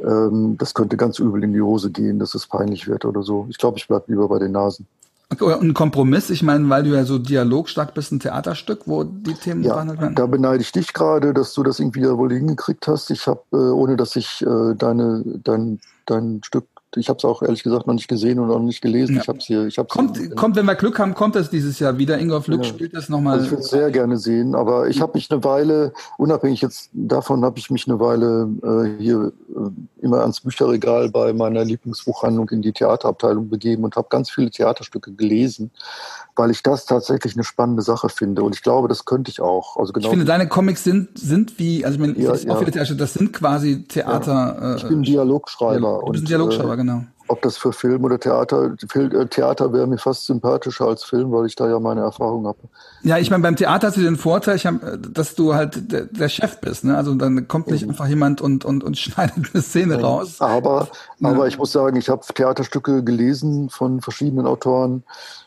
[0.00, 3.46] ähm, das könnte ganz übel in die Hose gehen, dass es peinlich wird oder so.
[3.50, 4.86] Ich glaube, ich bleibe lieber bei den Nasen.
[5.28, 9.34] Okay, ein Kompromiss, ich meine, weil du ja so dialogstark bist, ein Theaterstück, wo die
[9.34, 10.14] Themen ja, behandelt werden.
[10.14, 13.10] Da beneide ich dich gerade, dass du das irgendwie ja wohl hingekriegt hast.
[13.10, 16.66] Ich habe, äh, ohne dass ich äh, deine, dein, dein Stück
[16.96, 19.16] ich habe es auch ehrlich gesagt noch nicht gesehen und auch nicht gelesen.
[19.16, 19.22] Ja.
[19.22, 21.78] Ich habe hier, ich habe kommt, hier, kommt, wenn wir Glück haben, kommt das dieses
[21.78, 22.18] Jahr wieder.
[22.18, 22.68] Ingolf Lück ja.
[22.68, 23.34] spielt das nochmal.
[23.34, 26.90] Also ich würde es sehr gerne sehen, aber ich habe mich eine Weile, unabhängig jetzt
[26.92, 32.48] davon, habe ich mich eine Weile äh, hier äh, immer ans Bücherregal bei meiner Lieblingsbuchhandlung
[32.50, 35.70] in die Theaterabteilung begeben und habe ganz viele Theaterstücke gelesen,
[36.34, 39.76] weil ich das tatsächlich eine spannende Sache finde und ich glaube, das könnte ich auch.
[39.76, 40.06] Also genau.
[40.06, 43.14] Ich finde, deine Comics sind sind wie, also ich meine, ja, auch viele Theaterstücke, das
[43.14, 44.58] sind quasi Theater.
[44.60, 44.76] Ja.
[44.76, 46.02] Ich bin Dialogschreiber.
[46.04, 49.86] du bist ein Dialogschreiber, äh, genau ob das für Film oder Theater, äh, Theater wäre
[49.86, 52.58] mir fast sympathischer als Film, weil ich da ja meine Erfahrung habe.
[53.02, 54.80] Ja, ich meine, beim Theater hast du den Vorteil, hab,
[55.12, 56.96] dass du halt der, der, Chef bist, ne?
[56.96, 57.90] Also dann kommt nicht mhm.
[57.90, 60.04] einfach jemand und, und, und schneidet eine Szene mhm.
[60.04, 60.40] raus.
[60.40, 61.30] Aber, ja.
[61.30, 65.02] aber ich muss sagen, ich habe Theaterstücke gelesen von verschiedenen Autoren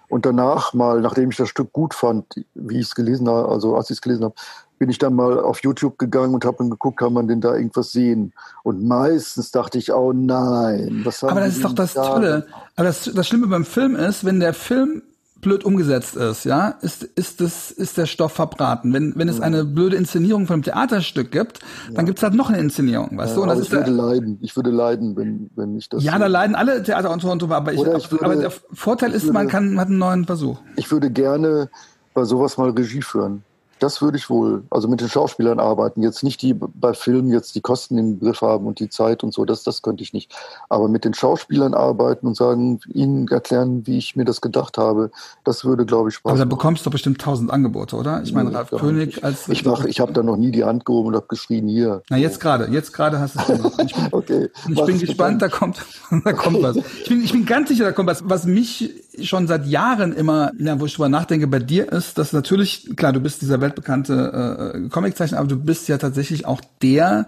[0.10, 2.26] und danach mal, nachdem ich das Stück gut fand,
[2.56, 4.36] wie ich es gelesen habe, also als ich es gelesen habe,
[4.80, 7.54] bin ich dann mal auf YouTube gegangen und habe dann geguckt, kann man denn da
[7.54, 8.34] irgendwas sehen?
[8.64, 12.08] Und meistens dachte ich, oh nein, was haben Aber das ist doch das da?
[12.08, 12.48] Tolle.
[12.76, 15.04] Aber das, das Schlimme beim Film ist, wenn der Film
[15.42, 18.94] blöd umgesetzt ist, ja, ist, ist, das, ist der Stoff verbraten.
[18.94, 21.96] Wenn, wenn es eine blöde Inszenierung von einem Theaterstück gibt, ja.
[21.96, 23.42] dann gibt's halt noch eine Inszenierung, weißt ja, du?
[23.44, 26.04] Und das ich würde leiden, ich würde leiden, wenn, wenn ich das.
[26.04, 29.24] Ja, so da leiden alle Theaterautoren drüber, aber, ich, ich würde, aber der Vorteil ist,
[29.24, 30.60] würde, man kann, man hat einen neuen Versuch.
[30.76, 31.70] Ich würde gerne
[32.14, 33.44] bei sowas mal Regie führen.
[33.80, 34.64] Das würde ich wohl.
[34.70, 36.04] Also mit den Schauspielern arbeiten.
[36.04, 39.34] Jetzt nicht die bei Filmen jetzt die Kosten im Griff haben und die Zeit und
[39.34, 40.34] so, das, das könnte ich nicht.
[40.70, 45.12] Aber mit den Schauspielern arbeiten und sagen, ihnen erklären, wie ich mir das gedacht habe,
[45.44, 48.22] das würde, glaube ich, Spaß Aber da bekommst du bestimmt tausend Angebote, oder?
[48.24, 49.48] Ich meine, Ralf König als.
[49.50, 52.04] Ich mach, ich habe da noch nie die Hand gehoben und habe geschrien, hier.
[52.10, 53.82] Na, jetzt gerade, jetzt gerade hast du es gemacht.
[53.86, 54.50] Ich bin, okay.
[54.68, 55.86] ich bin gespannt, da kommt,
[56.24, 56.78] da kommt was.
[56.78, 58.28] Ich bin, ich bin ganz sicher, da kommt was.
[58.28, 58.94] Was mich
[59.28, 63.14] schon seit Jahren immer, ja, wo ich drüber nachdenke, bei dir ist, dass natürlich, klar,
[63.14, 67.28] du bist dieser weltbekannte äh, Comiczeichner, aber du bist ja tatsächlich auch der,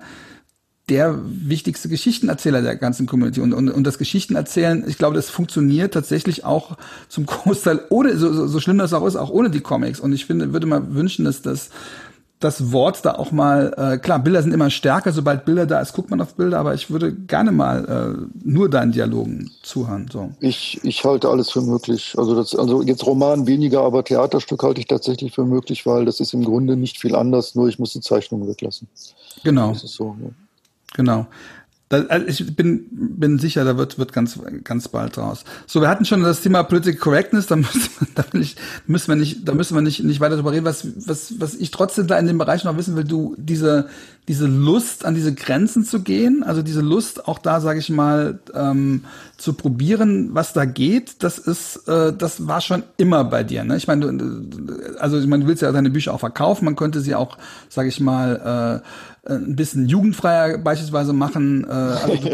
[0.89, 3.39] der wichtigste Geschichtenerzähler der ganzen Community.
[3.39, 6.78] Und, und, und das Geschichtenerzählen, ich glaube, das funktioniert tatsächlich auch
[7.08, 10.00] zum Großteil ohne, so, so, schlimm das auch ist, auch ohne die Comics.
[10.00, 11.70] Und ich finde, würde mal wünschen, dass das
[12.42, 15.94] das Wort da auch mal, äh, klar, Bilder sind immer stärker, sobald Bilder da ist,
[15.94, 20.10] guckt man auf Bilder, aber ich würde gerne mal äh, nur deinen Dialogen zuhören.
[20.12, 20.32] So.
[20.39, 22.16] Ich, ich halte alles für möglich.
[22.18, 26.20] Also, das, also jetzt Roman weniger, aber Theaterstück halte ich tatsächlich für möglich, weil das
[26.20, 28.88] ist im Grunde nicht viel anders, nur ich muss die Zeichnung weglassen.
[29.44, 29.70] Genau.
[29.74, 30.30] Das ist so, ja.
[30.96, 31.28] Genau.
[31.92, 35.44] Da, also ich bin, bin sicher, da wird, wird ganz, ganz bald raus.
[35.68, 38.56] So, wir hatten schon das Thema Political Correctness, da müssen, da ich,
[38.88, 40.64] müssen wir nicht, da müssen wir nicht, nicht weiter drüber reden.
[40.64, 43.89] Was, was, was ich trotzdem da in dem Bereich noch wissen will, du, diese,
[44.28, 48.39] diese Lust, an diese Grenzen zu gehen, also diese Lust, auch da, sage ich mal,
[48.53, 49.03] ähm,
[49.38, 53.63] zu probieren, was da geht, das ist, äh, das war schon immer bei dir.
[53.63, 53.78] Ne?
[53.78, 57.01] Ich meine, du, also ich meine, du willst ja deine Bücher auch verkaufen, man könnte
[57.01, 58.88] sie auch, sage ich mal, äh,
[59.24, 61.63] ein bisschen jugendfreier beispielsweise machen.
[61.63, 62.30] Äh, also du,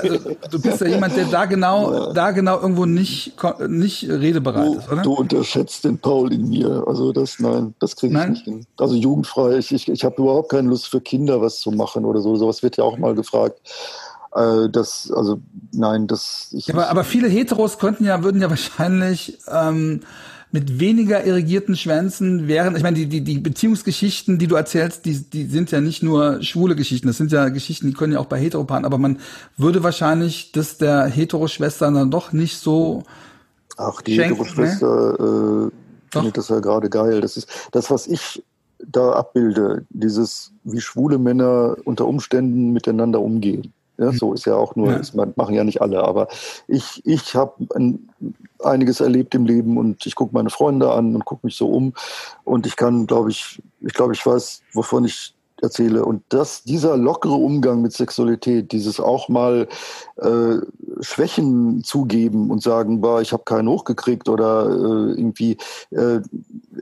[0.00, 0.18] also
[0.50, 2.12] du bist ja jemand, der da genau, ja.
[2.14, 3.34] da genau irgendwo nicht
[3.68, 5.02] nicht redebereit du, ist, oder?
[5.02, 6.84] Du unterschätzt den Paul in mir.
[6.86, 8.30] Also das, nein, das kriege ich nein?
[8.32, 8.66] nicht hin.
[8.78, 12.20] Also jugendfrei, ich, ich, ich habe überhaupt keine Lust für Kinder was zu machen oder
[12.20, 12.36] so.
[12.36, 13.60] Sowas wird ja auch mal gefragt.
[14.34, 15.40] Äh, das, also
[15.72, 16.48] nein, das.
[16.52, 20.00] Ich, aber, aber viele Heteros könnten ja, würden ja wahrscheinlich ähm,
[20.52, 25.18] mit weniger irrigierten Schwänzen wären, ich meine, die, die, die Beziehungsgeschichten, die du erzählst, die,
[25.18, 28.26] die sind ja nicht nur schwule Geschichten, das sind ja Geschichten, die können ja auch
[28.26, 29.20] bei Heteropaaren, aber man
[29.56, 33.04] würde wahrscheinlich das der Heteroschwester dann doch nicht so
[33.76, 35.70] Ach, die Heteroschwester ne?
[35.70, 37.20] äh, findet das ja gerade geil.
[37.20, 38.42] Das ist das, was ich
[38.92, 43.72] da abbilde, dieses, wie schwule Männer unter Umständen miteinander umgehen.
[43.98, 44.98] Ja, so ist ja auch nur, ja.
[44.98, 46.28] das machen ja nicht alle, aber
[46.68, 47.52] ich, ich habe
[48.60, 51.92] einiges erlebt im Leben und ich gucke meine Freunde an und gucke mich so um
[52.44, 56.04] und ich kann, glaube ich, ich glaube, ich weiß, wovon ich erzähle.
[56.04, 59.68] Und das, dieser lockere Umgang mit Sexualität, dieses auch mal
[60.16, 60.56] äh,
[61.00, 65.56] Schwächen zugeben und sagen, bah, ich habe keinen hochgekriegt oder äh, irgendwie
[65.90, 66.20] äh,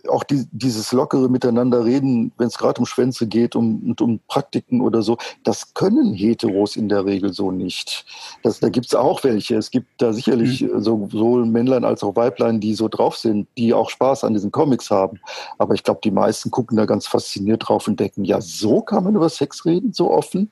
[0.09, 4.21] auch die, dieses lockere Miteinander reden, wenn es gerade um Schwänze geht um, und um
[4.29, 8.05] Praktiken oder so, das können Heteros in der Regel so nicht.
[8.43, 9.57] Das, da gibt es auch welche.
[9.57, 10.83] Es gibt da sicherlich mhm.
[10.83, 14.91] sowohl Männlein als auch Weiblein, die so drauf sind, die auch Spaß an diesen Comics
[14.91, 15.21] haben.
[15.59, 19.05] Aber ich glaube, die meisten gucken da ganz fasziniert drauf und denken, ja, so kann
[19.05, 20.51] man über Sex reden, so offen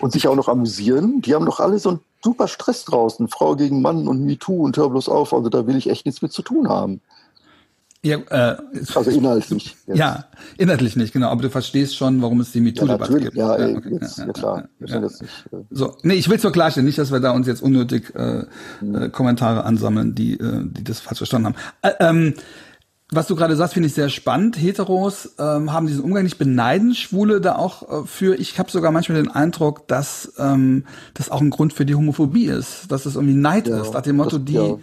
[0.00, 1.20] und sich auch noch amüsieren.
[1.22, 4.76] Die haben doch alle so einen super Stress draußen, Frau gegen Mann und MeToo und
[4.76, 5.32] hör bloß auf.
[5.32, 7.00] Also da will ich echt nichts mit zu tun haben.
[8.04, 8.56] Ja, äh,
[8.94, 9.76] also inhaltlich.
[9.86, 9.98] Jetzt.
[9.98, 10.26] Ja,
[10.56, 11.30] inhaltlich nicht, genau.
[11.30, 13.36] Aber du verstehst schon, warum es die MeToo-Debatte ja, gibt.
[13.36, 13.98] Ja, ja, okay.
[14.00, 14.68] jetzt, ja, ja klar.
[14.86, 17.48] Ja, nicht, äh so, nee, ich will es nur klarstellen, nicht, dass wir da uns
[17.48, 18.44] jetzt unnötig äh,
[18.80, 18.94] mhm.
[18.94, 21.56] äh, Kommentare ansammeln, die, äh, die das falsch verstanden haben.
[21.82, 22.34] Äh, ähm,
[23.10, 24.60] was du gerade sagst, finde ich sehr spannend.
[24.60, 28.34] Heteros ähm, haben diesen Umgang nicht beneiden Schwule da auch äh, für.
[28.34, 30.84] Ich habe sogar manchmal den Eindruck, dass ähm,
[31.14, 34.02] das auch ein Grund für die Homophobie ist, dass es irgendwie Neid ja, ist, nach
[34.02, 34.76] dem Motto, das, die ja,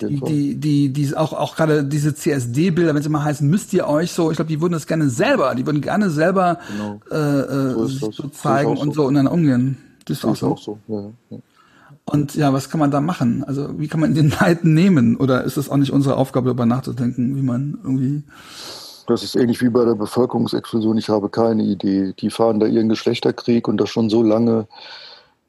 [0.00, 3.88] die, die, die, die, auch, auch gerade diese CSD-Bilder, wenn sie mal heißen, müsst ihr
[3.88, 7.00] euch so, ich glaube, die würden das gerne selber, die würden gerne selber genau.
[7.10, 9.02] äh, äh, so, so zeigen und so.
[9.02, 9.78] so und dann umgehen.
[10.04, 10.74] Das ist, das ist auch so.
[10.74, 10.78] Auch so.
[10.86, 11.38] Ja, ja.
[12.04, 13.44] Und ja, was kann man da machen?
[13.44, 15.16] Also wie kann man den Neid nehmen?
[15.16, 18.22] Oder ist es auch nicht unsere Aufgabe, darüber nachzudenken, wie man irgendwie...
[19.06, 20.96] Das ist ähnlich wie bei der Bevölkerungsexplosion.
[20.96, 22.14] Ich habe keine Idee.
[22.18, 24.68] Die fahren da ihren Geschlechterkrieg und das schon so lange.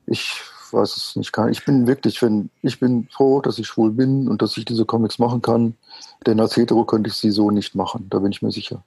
[0.05, 0.41] Ich
[0.71, 1.31] weiß es nicht.
[1.51, 4.85] Ich bin wirklich, wenn ich bin froh, dass ich schwul bin und dass ich diese
[4.85, 5.75] Comics machen kann.
[6.25, 8.07] Denn als Hetero könnte ich sie so nicht machen.
[8.09, 8.83] Da bin ich mir sicher.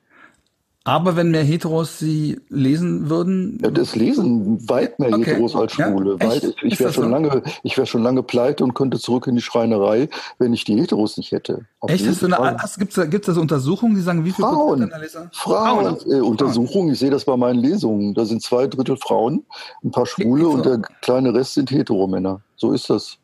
[0.87, 3.59] Aber wenn mehr Heteros sie lesen würden?
[3.61, 5.33] Ja, das lesen weit mehr okay.
[5.33, 6.17] Heteros als Schwule.
[6.21, 7.11] Ja, weit, ich wäre schon so?
[7.11, 10.09] lange, ich wäre schon lange pleite und könnte zurück in die Schreinerei,
[10.39, 11.67] wenn ich die Heteros nicht hätte.
[11.81, 12.07] Auf Echt?
[12.07, 14.83] Hast du eine, hast, gibt's da, gibt's da so Untersuchungen, die sagen, wie viele Frauen,
[14.83, 15.31] Prozent Leser?
[15.33, 16.13] Frauen, Frauen.
[16.13, 16.93] Äh, Untersuchungen.
[16.93, 18.15] Ich sehe das bei meinen Lesungen.
[18.15, 19.45] Da sind zwei Drittel Frauen,
[19.83, 20.51] ein paar Schwule so.
[20.53, 22.43] und der kleine Rest sind Heteromänner.
[22.55, 23.19] So ist das.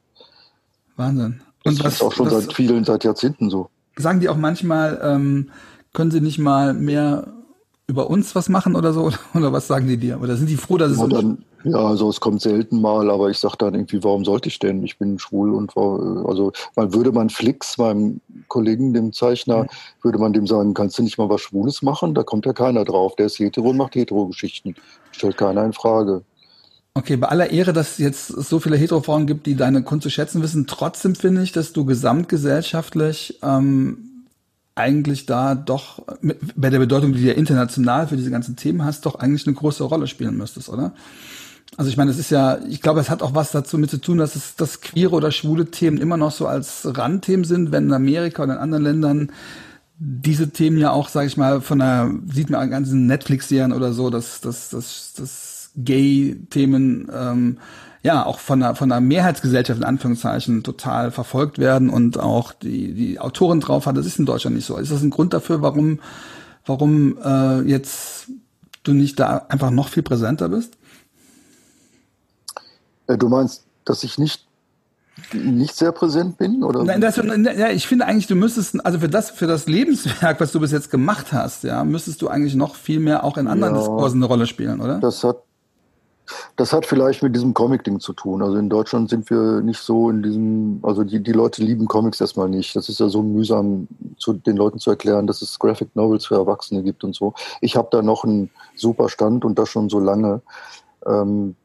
[0.96, 1.40] Wahnsinn.
[1.64, 3.70] Und das was, ist auch schon seit vielen, seit Jahrzehnten so.
[3.94, 5.50] Sagen die auch manchmal, ähm,
[5.92, 7.28] können sie nicht mal mehr
[7.86, 9.10] über uns was machen oder so?
[9.34, 10.20] Oder was sagen die dir?
[10.20, 13.28] Oder sind die froh, dass es so dann, Ja, also es kommt selten mal, aber
[13.28, 14.82] ich sage dann irgendwie, warum sollte ich denn?
[14.84, 19.68] Ich bin schwul und also man würde man Flix, meinem Kollegen, dem Zeichner, mhm.
[20.02, 22.14] würde man dem sagen, kannst du nicht mal was Schwules machen?
[22.14, 23.16] Da kommt ja keiner drauf.
[23.16, 24.74] Der ist hetero und macht hetero-Geschichten.
[25.10, 26.22] Stellt keiner in Frage.
[26.94, 30.10] Okay, bei aller Ehre, dass es jetzt so viele Heterofrauen gibt, die deine Kunst zu
[30.10, 34.11] schätzen wissen, trotzdem finde ich, dass du gesamtgesellschaftlich ähm,
[34.74, 36.02] eigentlich da doch
[36.56, 39.54] bei der Bedeutung, die du ja international für diese ganzen Themen hast, doch eigentlich eine
[39.54, 40.94] große Rolle spielen müsstest, oder?
[41.76, 43.98] Also ich meine, es ist ja, ich glaube, es hat auch was dazu mit zu
[43.98, 47.86] tun, dass es dass queere oder schwule Themen immer noch so als Randthemen sind, wenn
[47.86, 49.32] in Amerika oder in anderen Ländern
[49.98, 53.92] diese Themen ja auch, sage ich mal, von der sieht man an ganzen Netflix-Serien oder
[53.92, 57.58] so, dass dass dass, dass Gay-Themen ähm,
[58.02, 62.94] ja auch von der von der Mehrheitsgesellschaft in Anführungszeichen total verfolgt werden und auch die
[62.94, 63.96] die Autoren drauf hat.
[63.96, 64.76] Das ist in Deutschland nicht so.
[64.76, 66.00] Ist das ein Grund dafür, warum
[66.66, 68.28] warum äh, jetzt
[68.82, 70.74] du nicht da einfach noch viel präsenter bist?
[73.06, 74.46] Äh, du meinst, dass ich nicht
[75.32, 79.10] nicht sehr präsent bin oder Nein, das, ja, ich finde eigentlich du müsstest also für
[79.10, 82.74] das für das Lebenswerk was du bis jetzt gemacht hast ja müsstest du eigentlich noch
[82.74, 85.42] viel mehr auch in anderen ja, Diskursen eine Rolle spielen oder das hat
[86.56, 88.42] das hat vielleicht mit diesem Comic-Ding zu tun.
[88.42, 92.20] Also in Deutschland sind wir nicht so in diesem, also die, die Leute lieben Comics
[92.20, 92.76] erstmal nicht.
[92.76, 96.36] Das ist ja so mühsam, zu, den Leuten zu erklären, dass es Graphic Novels für
[96.36, 97.34] Erwachsene gibt und so.
[97.60, 100.42] Ich habe da noch einen super Stand und das schon so lange.
[101.06, 101.56] Ähm,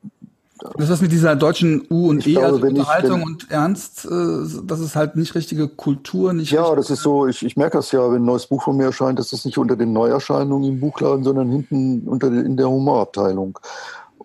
[0.77, 4.05] das ist mit dieser deutschen U und E, glaube, also Unterhaltung ich, wenn, und Ernst,
[4.05, 6.51] äh, das ist halt nicht richtige Kultur, nicht.
[6.51, 8.85] Ja, das ist so, ich, ich merke das ja, wenn ein neues Buch von mir
[8.85, 13.59] erscheint, das ist nicht unter den Neuerscheinungen im Buchladen, sondern hinten unter in der Humorabteilung.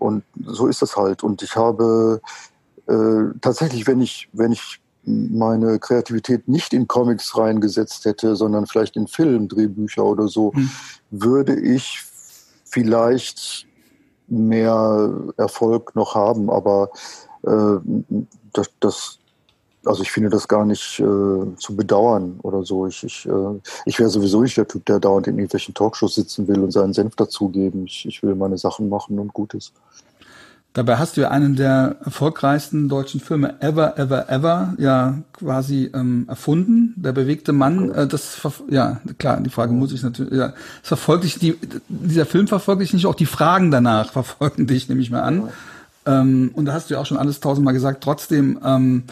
[0.03, 1.23] Und so ist das halt.
[1.23, 2.21] Und ich habe
[2.89, 8.97] äh, tatsächlich, wenn ich, wenn ich meine Kreativität nicht in Comics reingesetzt hätte, sondern vielleicht
[8.97, 10.71] in Film, Drehbücher oder so, hm.
[11.11, 12.03] würde ich
[12.65, 13.67] vielleicht
[14.29, 16.51] mehr Erfolg noch haben.
[16.51, 16.91] Aber
[17.43, 17.77] äh,
[18.53, 19.19] das, das,
[19.85, 21.03] also ich finde das gar nicht äh,
[21.57, 22.87] zu bedauern oder so.
[22.87, 26.47] Ich, ich, äh, ich wäre sowieso nicht der Typ, der dauernd in irgendwelchen Talkshows sitzen
[26.49, 27.87] will und seinen Senf dazugeben.
[27.87, 29.73] Ich, ich will meine Sachen machen und gut ist.
[30.75, 36.25] Dabei hast du ja einen der erfolgreichsten deutschen Filme ever, ever, ever ja quasi ähm,
[36.29, 36.95] erfunden.
[36.97, 41.25] Der bewegte Mann, äh, das ja klar, die Frage muss ich natürlich, ja, es verfolgt
[41.25, 41.59] dich, die,
[41.89, 45.49] dieser Film verfolgt dich nicht, auch die Fragen danach verfolgen dich, nehme ich mal an.
[46.07, 48.03] Ähm, und da hast du ja auch schon alles tausendmal gesagt.
[48.03, 49.05] Trotzdem, ähm,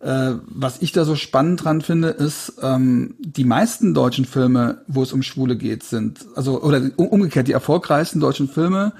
[0.00, 5.02] äh, was ich da so spannend dran finde, ist, ähm, die meisten deutschen Filme, wo
[5.02, 8.92] es um Schwule geht, sind, also, oder umgekehrt, die erfolgreichsten deutschen Filme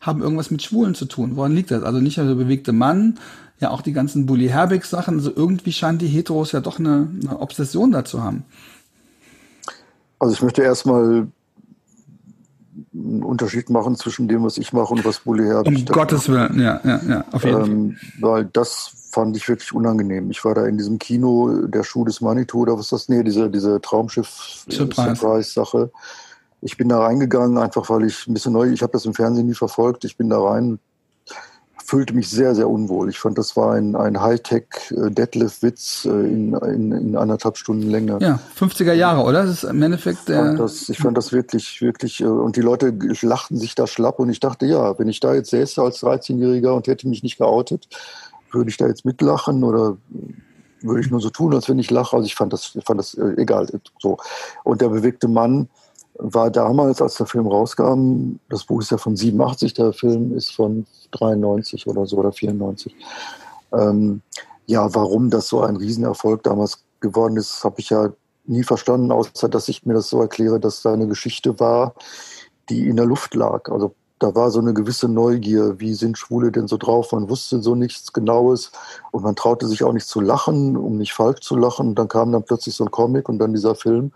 [0.00, 1.36] haben irgendwas mit Schwulen zu tun.
[1.36, 1.82] Woran liegt das?
[1.82, 3.18] Also nicht nur der bewegte Mann,
[3.58, 5.14] ja auch die ganzen Bully Herbig Sachen.
[5.16, 8.44] Also irgendwie scheinen die Heteros ja doch eine, eine Obsession dazu haben.
[10.18, 11.26] Also ich möchte erstmal
[12.92, 15.78] einen Unterschied machen zwischen dem, was ich mache und was Bully Herbig.
[15.78, 18.30] Um Gottes Willen, ja, ja, ja, auf jeden ähm, Fall.
[18.30, 20.30] Weil das fand ich wirklich unangenehm.
[20.30, 23.08] Ich war da in diesem Kino, der Schuh des Manitou oder was ist das?
[23.08, 25.44] Nee, diese, diese Traumschiff-Surprise-Sache.
[25.44, 25.90] Surprise
[26.64, 29.46] ich bin da reingegangen, einfach weil ich ein bisschen neu, ich habe das im Fernsehen
[29.46, 30.04] nie verfolgt.
[30.06, 30.78] Ich bin da rein,
[31.76, 33.10] fühlte mich sehr, sehr unwohl.
[33.10, 38.16] Ich fand, das war ein, ein Hightech-Deadlift-Witz äh, in, in, in anderthalb Stunden Länge.
[38.22, 39.44] Ja, 50er Jahre, oder?
[39.44, 40.40] Das ist im Endeffekt der.
[40.40, 43.86] Ich fand das, ich fand das wirklich, wirklich, äh, und die Leute lachten sich da
[43.86, 47.22] schlapp und ich dachte, ja, wenn ich da jetzt säße als 13-Jähriger und hätte mich
[47.22, 47.88] nicht geoutet,
[48.54, 49.96] würde ich da jetzt mitlachen oder
[50.82, 52.16] würde ich nur so tun, als wenn ich lache.
[52.16, 53.68] Also ich fand das, fand das äh, egal.
[53.98, 54.18] So.
[54.64, 55.68] Und der bewegte Mann,
[56.16, 60.54] war damals, als der Film rauskam, das Buch ist ja von 87, der Film ist
[60.54, 62.94] von 93 oder so oder 94.
[63.72, 64.22] Ähm,
[64.66, 68.12] ja, warum das so ein Riesenerfolg damals geworden ist, habe ich ja
[68.46, 71.94] nie verstanden, außer dass ich mir das so erkläre, dass da eine Geschichte war,
[72.68, 73.68] die in der Luft lag.
[73.70, 73.94] Also
[74.24, 77.12] da war so eine gewisse Neugier, wie sind Schwule denn so drauf?
[77.12, 78.72] Man wusste so nichts Genaues
[79.10, 81.88] und man traute sich auch nicht zu lachen, um nicht falsch zu lachen.
[81.88, 84.12] Und dann kam dann plötzlich so ein Comic und dann dieser Film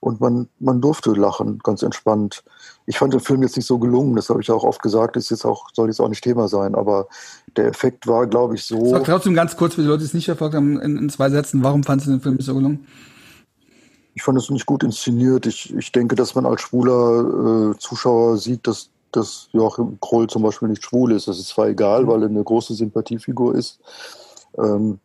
[0.00, 2.44] und man, man durfte lachen, ganz entspannt.
[2.84, 5.30] Ich fand den Film jetzt nicht so gelungen, das habe ich auch oft gesagt, ist
[5.30, 7.08] jetzt auch, soll jetzt auch nicht Thema sein, aber
[7.56, 8.90] der Effekt war, glaube ich, so.
[8.90, 11.30] Sag trotzdem ganz kurz, für die Leute, die es nicht verfolgt haben, in, in zwei
[11.30, 12.86] Sätzen, warum fandest du den Film nicht so gelungen?
[14.12, 15.46] Ich fand es nicht gut inszeniert.
[15.46, 20.42] Ich, ich denke, dass man als schwuler äh, Zuschauer sieht, dass, dass Joachim Kroll zum
[20.42, 21.28] Beispiel nicht schwul ist.
[21.28, 23.80] Das ist zwar egal, weil er eine große Sympathiefigur ist.
[24.58, 24.98] Ähm,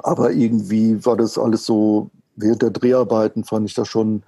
[0.00, 4.22] aber irgendwie war das alles so während der Dreharbeiten fand ich das schon,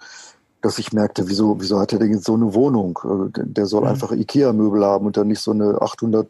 [0.61, 2.99] dass ich merkte, wieso, wieso hat er denn jetzt so eine Wohnung?
[3.03, 3.89] Also, der soll mhm.
[3.89, 6.29] einfach Ikea-Möbel haben und dann nicht so eine 800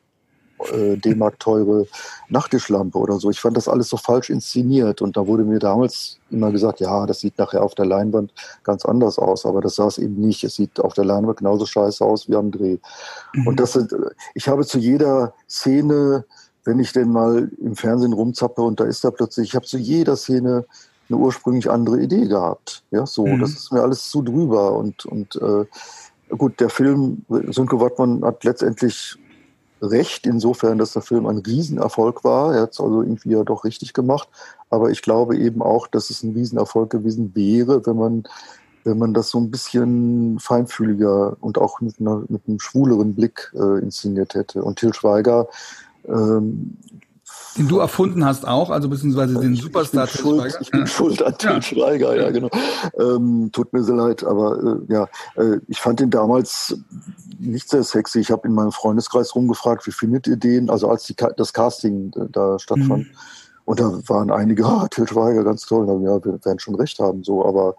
[0.73, 1.87] äh, D-Mark teure
[2.29, 3.31] Nachttischlampe oder so.
[3.31, 7.07] Ich fand das alles so falsch inszeniert und da wurde mir damals immer gesagt, ja,
[7.07, 8.33] das sieht nachher auf der Leinwand
[8.63, 10.45] ganz anders aus, aber das sah es eben nicht.
[10.45, 12.79] Es sieht auf der Leinwand genauso scheiße aus wie am Dreh.
[13.35, 13.47] Mhm.
[13.47, 13.95] Und das sind,
[14.35, 16.25] ich habe zu jeder Szene,
[16.65, 19.79] wenn ich denn mal im Fernsehen rumzappe und da ist er plötzlich, ich habe zu
[19.79, 20.67] jeder Szene
[21.09, 22.85] eine ursprünglich andere Idee gehabt.
[22.91, 23.41] Ja, so, mhm.
[23.41, 25.65] das ist mir alles zu drüber und, und äh,
[26.37, 29.17] gut, der Film, Sönke Wattmann hat letztendlich
[29.81, 32.55] recht, insofern, dass der Film ein Riesenerfolg war.
[32.55, 34.29] Er hat es also irgendwie ja doch richtig gemacht.
[34.69, 38.25] Aber ich glaube eben auch, dass es ein Riesenerfolg gewesen wäre, wenn man,
[38.85, 43.53] wenn man das so ein bisschen feinfühliger und auch mit, einer, mit einem schwuleren Blick
[43.55, 44.63] äh, inszeniert hätte.
[44.63, 45.49] Und Til Schweiger
[46.09, 46.77] ähm,
[47.61, 50.87] den du erfunden hast auch, also beziehungsweise den ich, Superstar ich bin schuld, Ich bin
[50.87, 51.63] schuld an Til ja.
[51.63, 52.49] Schweiger, ja genau.
[52.99, 56.75] Ähm, tut mir sehr leid, aber äh, ja, äh, ich fand ihn damals
[57.39, 58.21] nicht sehr sexy.
[58.21, 60.71] Ich habe in meinem Freundeskreis rumgefragt, wie findet ihr den?
[60.71, 63.05] Also als die, das Casting äh, da stattfand.
[63.05, 63.17] Mhm.
[63.67, 65.87] Und da waren einige, ah, Til Schweiger, ganz toll.
[65.87, 67.45] ja, wir werden schon recht haben, so.
[67.45, 67.77] Aber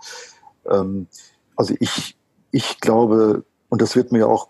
[0.70, 1.08] ähm,
[1.56, 2.16] also ich,
[2.52, 4.50] ich glaube, und das wird mir auch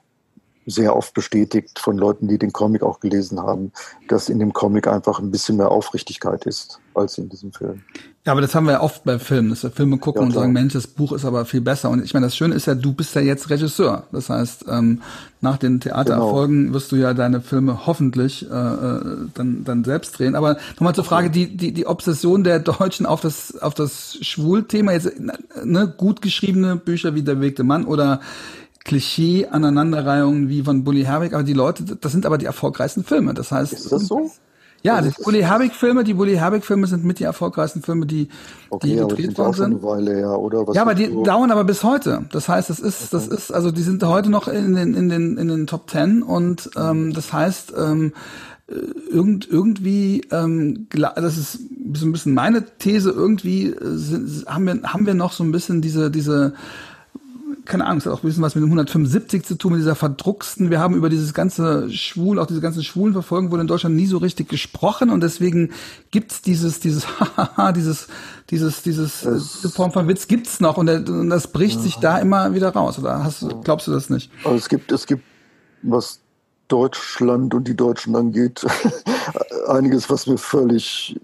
[0.65, 3.71] sehr oft bestätigt von Leuten, die den Comic auch gelesen haben,
[4.07, 7.81] dass in dem Comic einfach ein bisschen mehr Aufrichtigkeit ist als in diesem Film.
[8.23, 10.33] Ja, aber das haben wir ja oft bei Filmen, dass wir Filme gucken ja, und
[10.33, 11.89] sagen, Mensch, das Buch ist aber viel besser.
[11.89, 14.03] Und ich meine, das Schöne ist ja, du bist ja jetzt Regisseur.
[14.11, 15.01] Das heißt, ähm,
[15.39, 16.73] nach den Theatererfolgen genau.
[16.75, 19.01] wirst du ja deine Filme hoffentlich äh, äh
[19.33, 20.35] dann, dann selbst drehen.
[20.35, 24.91] Aber nochmal zur Frage, die, die, die Obsession der Deutschen auf das, auf das Schwulthema,
[24.91, 28.21] jetzt ne, gut geschriebene Bücher wie Der bewegte Mann oder
[28.91, 33.33] Klischee-Aneinanderreihungen wie von Bully Herbig, aber die Leute, das sind aber die erfolgreichsten Filme.
[33.33, 33.71] Das heißt.
[33.71, 34.29] Ist das so?
[34.83, 38.27] Ja, die Bully Herbig-Filme, die Bully Herbig-Filme sind mit die erfolgreichsten Filme, die,
[38.69, 39.65] okay, die gedreht worden sind.
[39.65, 40.67] Eine Weile her, oder?
[40.67, 41.23] Was ja, aber die so?
[41.23, 42.25] dauern aber bis heute.
[42.33, 45.37] Das heißt, das ist, das ist, also die sind heute noch in den, in den,
[45.37, 48.11] in den Top Ten und ähm, das heißt, ähm,
[48.67, 48.73] äh,
[49.09, 51.59] irgend, irgendwie, ähm, das ist
[51.93, 55.51] so ein bisschen meine These, irgendwie äh, sind, haben wir, haben wir noch so ein
[55.53, 56.55] bisschen diese, diese
[57.71, 59.95] keine Ahnung, es hat auch ein bisschen was mit dem 175 zu tun, mit dieser
[59.95, 60.69] verdrucksten.
[60.69, 64.07] Wir haben über dieses ganze Schwul, auch diese ganzen schwulen Verfolgen wurde in Deutschland nie
[64.07, 65.71] so richtig gesprochen und deswegen
[66.11, 67.07] gibt's dieses, dieses,
[67.75, 68.07] dieses,
[68.49, 71.81] dieses, dieses, diese Form von Witz gibt's noch und, und das bricht ja.
[71.81, 72.99] sich da immer wieder raus.
[72.99, 74.29] Oder hast, glaubst du das nicht?
[74.43, 75.23] Also es gibt, es gibt,
[75.81, 76.19] was
[76.67, 78.65] Deutschland und die Deutschen angeht,
[79.67, 81.17] einiges, was mir völlig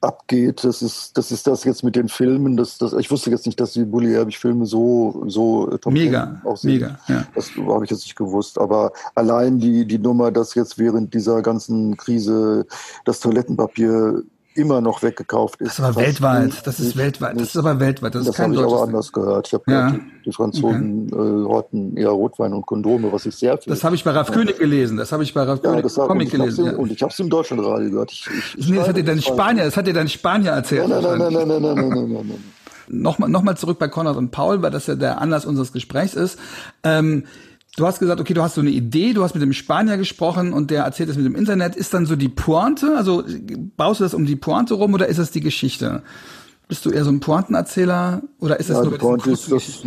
[0.00, 0.64] abgeht.
[0.64, 2.56] Das ist, das ist das jetzt mit den Filmen.
[2.56, 6.40] Das, das, ich wusste jetzt nicht, dass die Bully Herbig Filme so, so top Mega,
[6.44, 6.74] aussehen.
[6.74, 7.26] mega, ja.
[7.34, 8.58] Das habe ich jetzt nicht gewusst.
[8.58, 12.66] Aber allein die, die Nummer, dass jetzt während dieser ganzen Krise
[13.04, 14.22] das Toilettenpapier
[14.58, 15.78] immer noch weggekauft ist.
[15.78, 16.66] Das ist aber weltweit.
[16.66, 17.36] Das ist nicht, weltweit.
[17.36, 18.14] Das ist aber weltweit.
[18.14, 19.46] Das, das habe ich aber anders gehört.
[19.46, 19.86] Ich habe ja.
[19.86, 21.22] gehört, die, die Franzosen okay.
[21.22, 23.72] äh, horten eher Rotwein und Kondome, was ich sehr viel.
[23.72, 24.96] Das habe ich bei Ralf König gelesen.
[24.96, 26.66] Das habe ich bei Ralf ja, König Comic gelesen.
[26.66, 26.72] Ja.
[26.76, 28.12] Und ich habe es im Deutschlandradio gehört.
[28.12, 30.88] Ich, ich, nee, das hat dir dein Spanier, das hat dir dein Spanier erzählt.
[30.88, 32.44] Nein, nein, nein, nein, nein, nein, nein, nein, nein, nein.
[32.90, 36.14] Nochmal noch mal zurück bei Konrad und Paul, weil das ja der Anlass unseres Gesprächs
[36.14, 36.38] ist.
[36.82, 37.24] Ähm,
[37.78, 40.52] Du hast gesagt, okay, du hast so eine Idee, du hast mit dem Spanier gesprochen
[40.52, 41.76] und der erzählt das mit dem Internet.
[41.76, 42.96] Ist dann so die Pointe?
[42.96, 43.22] Also
[43.76, 46.02] baust du das um die Pointe rum oder ist das die Geschichte?
[46.66, 49.84] Bist du eher so ein Pointenerzähler oder ist das ja, nur die Pointe ist, das,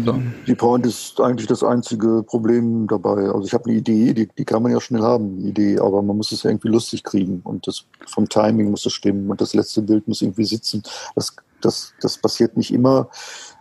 [0.48, 3.30] die Pointe ist eigentlich das einzige Problem dabei.
[3.30, 6.02] Also ich habe eine Idee, die, die kann man ja schnell haben, eine Idee, aber
[6.02, 9.42] man muss es ja irgendwie lustig kriegen und das vom Timing muss es stimmen und
[9.42, 10.82] das letzte Bild muss irgendwie sitzen.
[11.14, 13.10] Das, das, das passiert nicht immer,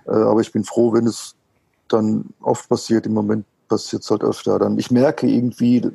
[0.07, 1.35] äh, aber ich bin froh, wenn es
[1.89, 3.07] dann oft passiert.
[3.07, 4.59] Im Moment passiert es halt öfter.
[4.59, 5.91] Dann ich merke irgendwie,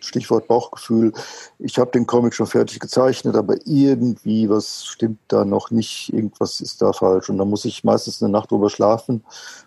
[0.00, 1.12] Stichwort Bauchgefühl,
[1.58, 6.60] ich habe den Comic schon fertig gezeichnet, aber irgendwie was stimmt da noch nicht, irgendwas
[6.60, 7.30] ist da falsch.
[7.30, 9.24] Und dann muss ich meistens eine Nacht drüber schlafen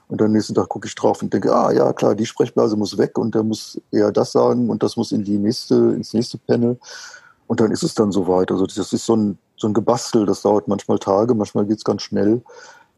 [0.07, 2.97] und am nächsten Tag gucke ich drauf und denke, ah ja, klar, die Sprechblase muss
[2.97, 6.37] weg und der muss eher das sagen und das muss in die nächste, ins nächste
[6.37, 6.79] Panel.
[7.47, 8.51] Und dann ist es dann soweit.
[8.51, 11.83] Also das ist so ein, so ein Gebastel, das dauert manchmal Tage, manchmal geht es
[11.83, 12.41] ganz schnell.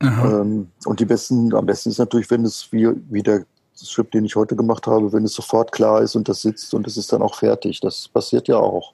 [0.01, 3.45] Ähm, und die besten, am besten ist natürlich, wenn es wie, wie der
[3.83, 6.87] Strip, den ich heute gemacht habe, wenn es sofort klar ist und das sitzt und
[6.87, 7.79] es ist dann auch fertig.
[7.81, 8.93] Das passiert ja auch.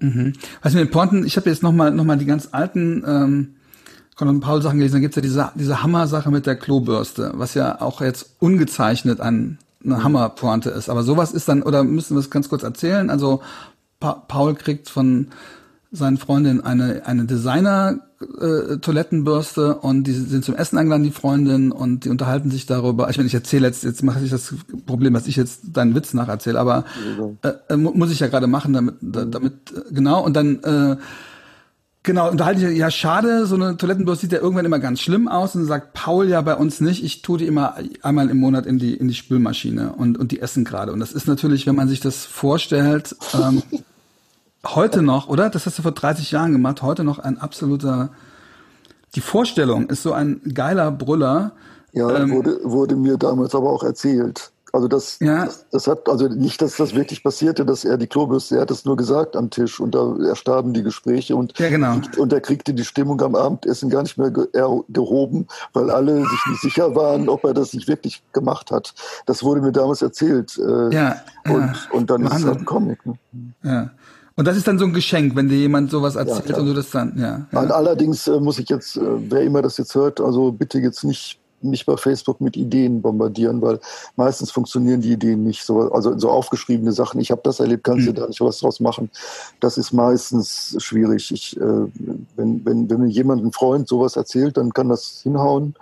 [0.00, 0.34] Mhm.
[0.62, 3.56] Was mit den Pointen, ich habe jetzt nochmal noch mal die ganz alten ähm,
[4.16, 7.80] Conrad Paul Sachen gelesen, da gibt's ja diese, diese Hammer-Sache mit der Klobürste, was ja
[7.80, 10.04] auch jetzt ungezeichnet an eine mhm.
[10.04, 10.88] Hammerpointe ist.
[10.88, 13.10] Aber sowas ist dann, oder müssen wir es ganz kurz erzählen?
[13.10, 13.42] Also
[14.00, 15.28] pa Paul kriegt von
[15.92, 21.70] seinen Freundin eine, eine Designer äh, Toilettenbürste und die sind zum Essen eingeladen, die Freundin,
[21.70, 23.10] und die unterhalten sich darüber.
[23.10, 24.54] Ich meine, ich erzähle jetzt, jetzt mache ich das
[24.86, 26.84] Problem, dass ich jetzt deinen Witz nacherzähle, aber
[27.42, 30.96] äh, äh, muss ich ja gerade machen, damit, damit, äh, genau, und dann äh,
[32.06, 35.00] Genau, und da halte ich, ja, schade, so eine Toilettenbürste sieht ja irgendwann immer ganz
[35.00, 38.38] schlimm aus und sagt Paul ja bei uns nicht, ich tue die immer einmal im
[38.38, 40.92] Monat in die, in die Spülmaschine und, und die essen gerade.
[40.92, 43.60] Und das ist natürlich, wenn man sich das vorstellt, ähm,
[44.74, 45.50] heute noch, oder?
[45.50, 48.10] Das hast du vor 30 Jahren gemacht, heute noch ein absoluter,
[49.14, 51.52] die Vorstellung ist so ein geiler Brüller.
[51.92, 54.52] Ja, ähm, wurde, wurde mir damals aber auch erzählt.
[54.76, 55.46] Also das, ja.
[55.46, 58.70] das, das, hat, also nicht, dass das wirklich passierte, dass er die Klobürste, er hat
[58.70, 61.98] es nur gesagt am Tisch und da erstarben die Gespräche und, ja, genau.
[62.18, 64.48] und er kriegte die Stimmung am Abendessen gar nicht mehr ge
[64.90, 68.92] gehoben, weil alle sich nicht sicher waren, ob er das nicht wirklich gemacht hat.
[69.24, 70.58] Das wurde mir damals erzählt.
[70.58, 71.74] Äh, ja, und, ja.
[71.92, 72.36] und dann Wahnsinn.
[72.36, 73.06] ist es halt ein Comic.
[73.06, 73.18] Ne?
[73.62, 73.90] Ja.
[74.36, 76.74] Und das ist dann so ein Geschenk, wenn dir jemand sowas erzählt ja, und du
[76.74, 77.46] das dann, ja.
[77.50, 77.58] ja.
[77.70, 81.40] Allerdings äh, muss ich jetzt, äh, wer immer das jetzt hört, also bitte jetzt nicht
[81.62, 83.80] mich bei Facebook mit Ideen bombardieren, weil
[84.16, 85.90] meistens funktionieren die Ideen nicht so.
[85.90, 88.16] Also so aufgeschriebene Sachen, ich habe das erlebt, kannst du mhm.
[88.16, 89.10] da nicht was draus machen.
[89.60, 91.30] Das ist meistens schwierig.
[91.32, 91.60] Ich, äh,
[92.36, 95.74] wenn, wenn, wenn mir jemand, ein Freund sowas erzählt, dann kann das hinhauen.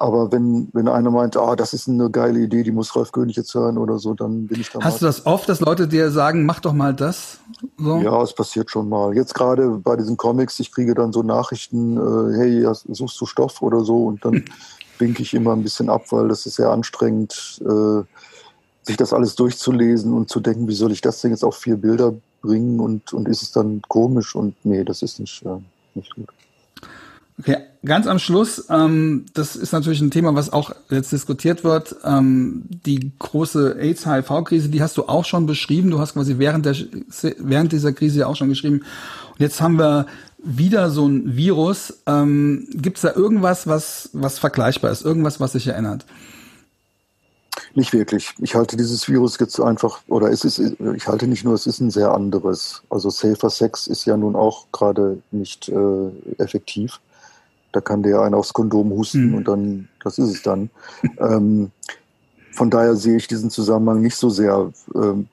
[0.00, 3.36] Aber wenn, wenn einer meint, ah, das ist eine geile Idee, die muss Ralf König
[3.36, 4.80] jetzt hören oder so, dann bin ich da.
[4.80, 7.38] Hast du das oft, dass Leute dir sagen, mach doch mal das?
[7.76, 7.98] So?
[7.98, 9.14] Ja, es passiert schon mal.
[9.14, 13.60] Jetzt gerade bei diesen Comics, ich kriege dann so Nachrichten, äh, hey, suchst du Stoff
[13.60, 14.42] oder so und dann
[14.98, 18.02] winke ich immer ein bisschen ab, weil das ist sehr anstrengend, äh,
[18.80, 21.76] sich das alles durchzulesen und zu denken, wie soll ich das denn jetzt auf vier
[21.76, 25.58] Bilder bringen und, und ist es dann komisch und nee, das ist nicht, äh,
[25.94, 26.28] nicht gut.
[27.40, 31.96] Okay, ganz am Schluss, ähm, das ist natürlich ein Thema, was auch jetzt diskutiert wird.
[32.04, 35.90] Ähm, die große AIDS-HIV-Krise, die hast du auch schon beschrieben.
[35.90, 36.76] Du hast quasi während, der,
[37.38, 38.80] während dieser Krise auch schon geschrieben.
[39.30, 42.02] Und jetzt haben wir wieder so ein Virus.
[42.06, 45.02] Ähm, Gibt es da irgendwas, was, was vergleichbar ist?
[45.02, 46.04] Irgendwas, was sich erinnert?
[47.74, 48.34] Nicht wirklich.
[48.38, 51.80] Ich halte dieses Virus jetzt einfach, oder es ist, ich halte nicht nur, es ist
[51.80, 52.82] ein sehr anderes.
[52.90, 57.00] Also Safer Sex ist ja nun auch gerade nicht äh, effektiv.
[57.72, 59.34] Da kann der einen aufs Kondom husten mhm.
[59.34, 60.70] und dann, das ist es dann.
[61.18, 61.70] ähm,
[62.52, 64.70] von daher sehe ich diesen Zusammenhang nicht so sehr.
[64.94, 65.28] Ähm,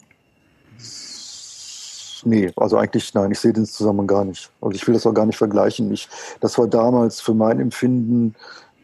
[2.23, 4.51] nee, also eigentlich nein, ich sehe den Zusammenhang gar nicht.
[4.61, 5.91] Also ich will das auch gar nicht vergleichen.
[5.91, 6.07] Ich,
[6.39, 8.35] das war damals für mein Empfinden,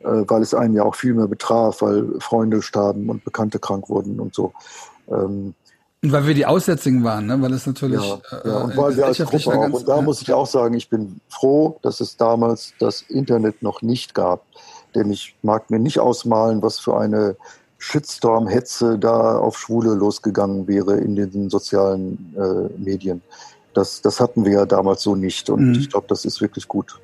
[0.02, 3.90] äh, weil es einen ja auch viel mehr betraf, weil Freunde starben und Bekannte krank
[3.90, 4.54] wurden und so.
[5.08, 5.56] Ähm, und
[6.12, 7.42] weil wir die Aussätzigen waren, ne?
[7.42, 8.04] weil es natürlich.
[8.04, 9.72] Ja, äh, ja und weil wir als Gruppe auch.
[9.72, 10.02] und da ja.
[10.02, 14.46] muss ich auch sagen, ich bin froh, dass es damals das Internet noch nicht gab.
[14.96, 17.36] Denn ich mag mir nicht ausmalen, was für eine
[17.80, 23.22] Shitstorm-Hetze da auf Schwule losgegangen wäre in den sozialen äh, Medien.
[23.74, 25.74] Das, das hatten wir ja damals so nicht und mhm.
[25.74, 27.00] ich glaube, das ist wirklich gut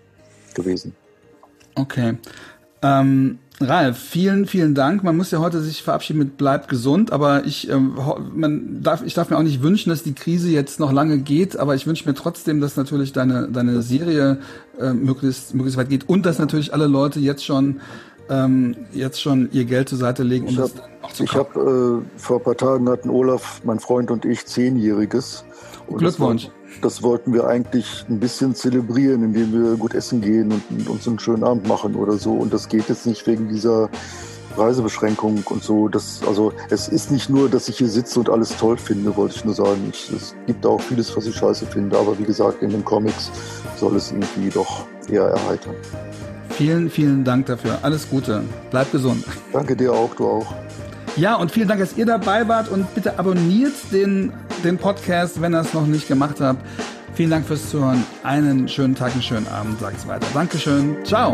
[0.53, 0.95] gewesen.
[1.75, 2.17] Okay.
[2.81, 5.03] Ähm, Ralf, vielen, vielen Dank.
[5.03, 7.97] Man muss ja heute sich verabschieden mit bleibt gesund, aber ich, ähm,
[8.33, 11.57] man darf, ich darf mir auch nicht wünschen, dass die Krise jetzt noch lange geht,
[11.57, 14.39] aber ich wünsche mir trotzdem, dass natürlich deine, deine Serie
[14.79, 17.81] äh, möglichst, möglichst weit geht und dass natürlich alle Leute jetzt schon
[18.29, 22.03] ähm, jetzt schon ihr Geld zur Seite legen, um ich das auch zu Ich habe
[22.05, 25.43] äh, vor ein paar Tagen hatten Olaf, mein Freund und ich zehnjähriges.
[25.87, 26.49] Und Glückwunsch.
[26.81, 31.07] Das, wollten wir eigentlich ein bisschen zelebrieren, indem wir gut essen gehen und, und uns
[31.07, 32.33] einen schönen Abend machen oder so.
[32.33, 33.89] Und das geht jetzt nicht wegen dieser
[34.57, 35.87] Reisebeschränkung und so.
[35.87, 39.35] Das, also es ist nicht nur, dass ich hier sitze und alles toll finde, wollte
[39.35, 39.89] ich nur sagen.
[39.91, 43.31] Ich, es gibt auch vieles, was ich scheiße finde, aber wie gesagt, in den Comics
[43.77, 45.75] soll es irgendwie doch eher erheitern.
[46.51, 47.79] Vielen, vielen Dank dafür.
[47.81, 48.43] Alles Gute.
[48.69, 49.23] Bleib gesund.
[49.53, 50.53] Danke dir auch, du auch.
[51.15, 54.33] Ja, und vielen Dank, dass ihr dabei wart und bitte abonniert den,
[54.63, 56.65] den Podcast, wenn ihr es noch nicht gemacht habt.
[57.13, 58.03] Vielen Dank fürs Zuhören.
[58.23, 60.27] Einen schönen Tag, einen schönen Abend, sagt's weiter.
[60.33, 60.97] Dankeschön.
[61.03, 61.33] Ciao.